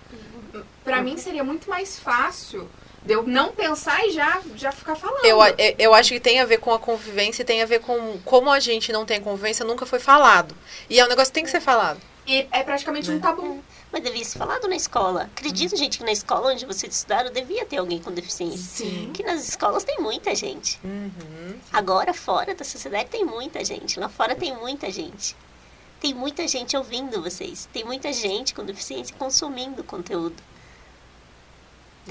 [0.84, 2.68] pra mim seria muito mais fácil
[3.08, 5.24] de eu não pensar e já, já ficar falando.
[5.24, 7.80] Eu, é- eu acho que tem a ver com a convivência e tem a ver
[7.80, 10.54] com como a gente não tem convivência, nunca foi falado.
[10.90, 11.98] E é um negócio que tem que ser falado.
[12.26, 13.16] E é praticamente Né?
[13.16, 13.64] um tabu.
[13.90, 15.22] mas devia ser falado na escola.
[15.34, 18.84] Acredito, gente, que na escola onde vocês estudaram devia ter alguém com deficiência.
[18.84, 19.10] Sim.
[19.14, 20.78] Que nas escolas tem muita gente.
[20.84, 21.56] Uhum.
[21.72, 23.98] Agora, fora da sociedade, tem muita gente.
[23.98, 25.34] Lá fora tem muita gente.
[25.98, 27.66] Tem muita gente ouvindo vocês.
[27.72, 30.36] Tem muita gente com deficiência consumindo conteúdo.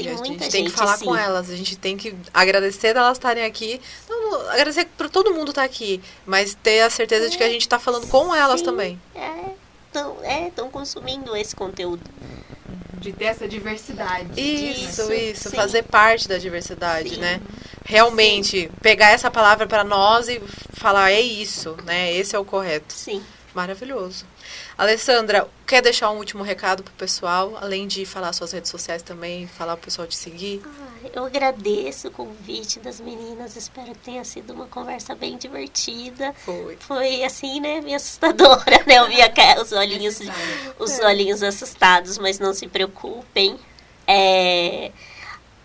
[0.03, 1.05] Tem a muita gente gente, tem que falar sim.
[1.05, 3.81] com elas, a gente tem que agradecer delas estarem aqui.
[4.09, 7.49] Não, não, agradecer para todo mundo estar aqui, mas ter a certeza de que a
[7.49, 9.01] gente está falando com elas Sim, também.
[9.15, 9.51] É,
[9.87, 12.03] estão é, tão consumindo esse conteúdo.
[12.99, 14.27] De ter essa diversidade.
[14.35, 15.55] Isso, Isso, isso, sim.
[15.55, 17.21] fazer parte da diversidade, Sim.
[17.21, 17.39] né?
[17.85, 20.41] Realmente pegar essa palavra para nós e
[20.73, 22.11] falar é isso, né?
[22.11, 22.93] Esse é o correto.
[22.93, 23.21] Sim.
[23.57, 24.23] Maravilhoso.
[24.77, 29.47] Alessandra, quer deixar um último recado pro pessoal, além de falar suas redes sociais também,
[29.47, 30.61] falar pro pessoal te seguir?
[30.63, 33.55] Ah, eu agradeço o convite das meninas.
[33.55, 36.35] Espero que tenha sido uma conversa bem divertida.
[36.45, 36.77] Foi.
[36.79, 37.81] Foi assim, né?
[37.81, 38.99] Meio assustadora, né?
[38.99, 39.17] Eu vi
[39.59, 40.19] os olhinhos,
[40.77, 43.57] os olhinhos assustados, mas não se preocupem.
[44.05, 44.91] É,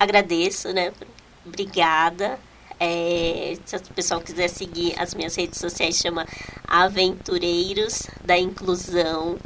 [0.01, 0.95] agradeço, né?
[1.45, 2.41] Obrigada.
[2.85, 6.27] É, se o pessoal quiser seguir as minhas redes sociais, chama
[6.67, 9.39] Aventureiros da Inclusão.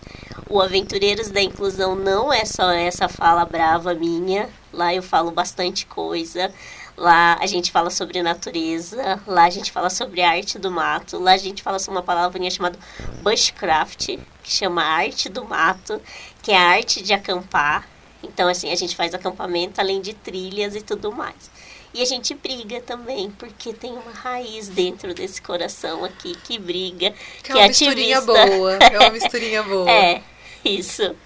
[0.49, 4.49] O Aventureiros da Inclusão não é só essa fala brava minha.
[4.73, 6.51] Lá eu falo bastante coisa.
[6.97, 11.33] Lá a gente fala sobre natureza, lá a gente fala sobre arte do mato, lá
[11.33, 12.79] a gente fala sobre uma palavrinha chamada
[13.23, 16.01] bushcraft, que chama arte do mato,
[16.41, 17.87] que é a arte de acampar.
[18.23, 21.51] Então, assim, a gente faz acampamento além de trilhas e tudo mais.
[21.97, 27.11] E a gente briga também, porque tem uma raiz dentro desse coração aqui que briga,
[27.43, 28.47] Que que, é uma é misturinha ativista.
[28.47, 28.73] boa.
[28.75, 29.91] É uma misturinha boa.
[29.91, 30.23] É,
[30.63, 31.17] isso.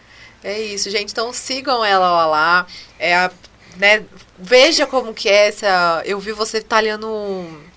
[0.44, 1.10] É isso, gente.
[1.10, 2.66] Então sigam ela lá.
[3.00, 3.32] É a,
[3.81, 4.05] né,
[4.39, 6.03] veja como que é essa.
[6.05, 7.09] Eu vi você talhando.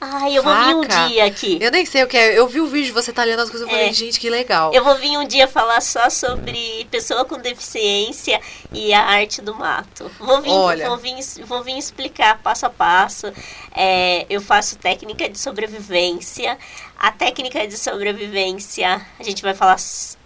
[0.02, 1.08] Ai, eu vou vir um Faca.
[1.08, 1.58] dia aqui.
[1.62, 2.38] Eu nem sei o que é.
[2.38, 3.66] Eu vi o vídeo de você talhando as coisas.
[3.68, 3.94] Eu falei, É.
[3.94, 4.74] gente, que legal.
[4.74, 8.40] Eu vou vir um dia falar só sobre pessoa com deficiência
[8.72, 10.12] e a arte do mato.
[10.20, 10.88] Vou vir, Olha.
[10.90, 13.32] vou vir, vou vir explicar passo a passo.
[13.76, 16.58] É, eu faço técnica de sobrevivência.
[16.98, 19.78] A técnica de sobrevivência, a gente vai falar.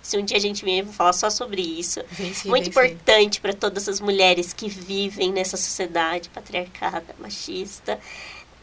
[0.08, 2.00] Se um dia a gente vier, eu vou falar só sobre isso.
[2.12, 8.00] Vem sim, Muito importante para todas as mulheres que vivem nessa sociedade patriarcada, machista.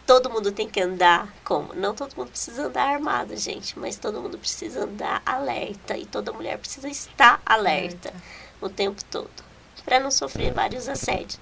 [0.06, 1.74] Todo mundo tem que andar como?
[1.74, 6.32] Não todo mundo precisa andar armado, gente, mas todo mundo precisa andar alerta e toda
[6.32, 8.10] mulher precisa estar alerta
[8.58, 9.28] o tempo todo
[9.84, 11.38] para não sofrer vários assédios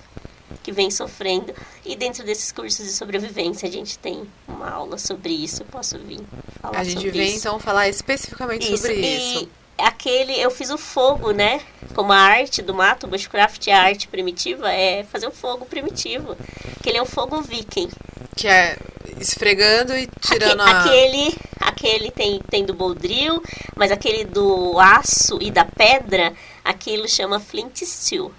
[0.65, 1.55] que vem sofrendo.
[1.87, 5.63] E dentro desses cursos de sobrevivência, a gente tem uma aula sobre isso.
[5.63, 6.21] Eu posso vir
[6.61, 7.37] falar A gente sobre vem isso.
[7.39, 9.49] então falar especificamente sobre e isso.
[9.79, 11.61] Aquele, eu fiz o fogo, né?
[11.95, 16.37] Como a arte do mato, o bushcraft, a arte primitiva, é fazer um fogo primitivo.
[16.83, 17.89] Que ele é um fogo viking.
[18.37, 18.77] Que é
[19.19, 20.81] esfregando e tirando Aque- a.
[20.83, 23.43] Aquele, aquele tem, tem do boldril,
[23.77, 26.33] mas aquele do aço e da pedra,
[26.65, 28.33] aquilo chama flint steel.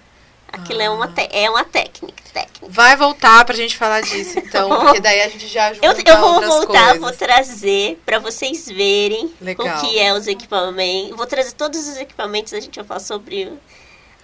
[0.54, 1.22] Aquilo é, uma Ah.
[1.30, 2.66] é uma técnica, técnica.
[2.68, 6.20] Vai voltar pra gente falar disso, então, porque daí a gente já junta Eu, eu
[6.20, 7.00] vou voltar, coisas.
[7.00, 9.66] vou trazer pra vocês verem Legal.
[9.66, 11.16] o que é os equipamentos.
[11.16, 13.52] Vou trazer todos os equipamentos, a gente vai falar sobre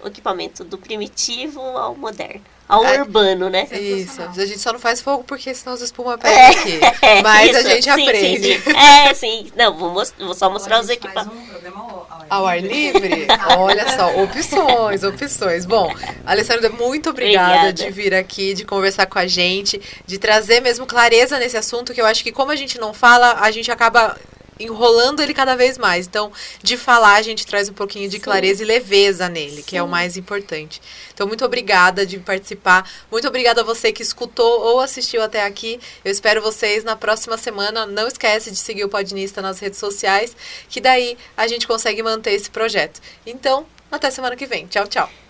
[0.03, 2.99] o, equipamento do primitivo ao moderno, ao É.
[2.99, 3.67] urbano, né?
[3.71, 6.79] Isso, a gente só não faz fogo porque senão as espumas pegam aqui.
[7.01, 7.69] É, Mas a isso.
[7.69, 8.53] gente Sim, aprende.
[8.55, 8.77] Sim, sim.
[8.77, 9.51] É, sim.
[9.55, 11.37] Não, vou, mos- vou só mostrar a os equipamentos.
[11.37, 13.27] um Ao ar livre?
[13.57, 15.65] Olha só, opções, opções.
[15.65, 15.93] Bom,
[16.25, 17.73] Alessandra, muito obrigada, Obrigada.
[17.73, 21.99] de vir aqui, de conversar com a gente, de trazer mesmo clareza nesse assunto, que
[22.01, 24.17] eu acho que como a gente não fala, a gente acaba
[24.59, 26.07] enrolando ele cada vez mais.
[26.07, 26.31] Então,
[26.61, 29.87] de falar, a gente traz um pouquinho de clareza e leveza nele, que é o
[29.87, 30.81] mais importante.
[31.13, 32.89] Então, muito obrigada de participar.
[33.11, 35.79] Muito obrigada a você que escutou ou assistiu até aqui.
[36.03, 37.85] Eu espero vocês na próxima semana.
[37.85, 40.35] Não esquece de seguir o Podnista nas redes sociais,
[40.69, 43.01] que daí a gente consegue manter esse projeto.
[43.25, 44.67] Então, até semana que vem.
[44.67, 45.20] Tchau, tchau.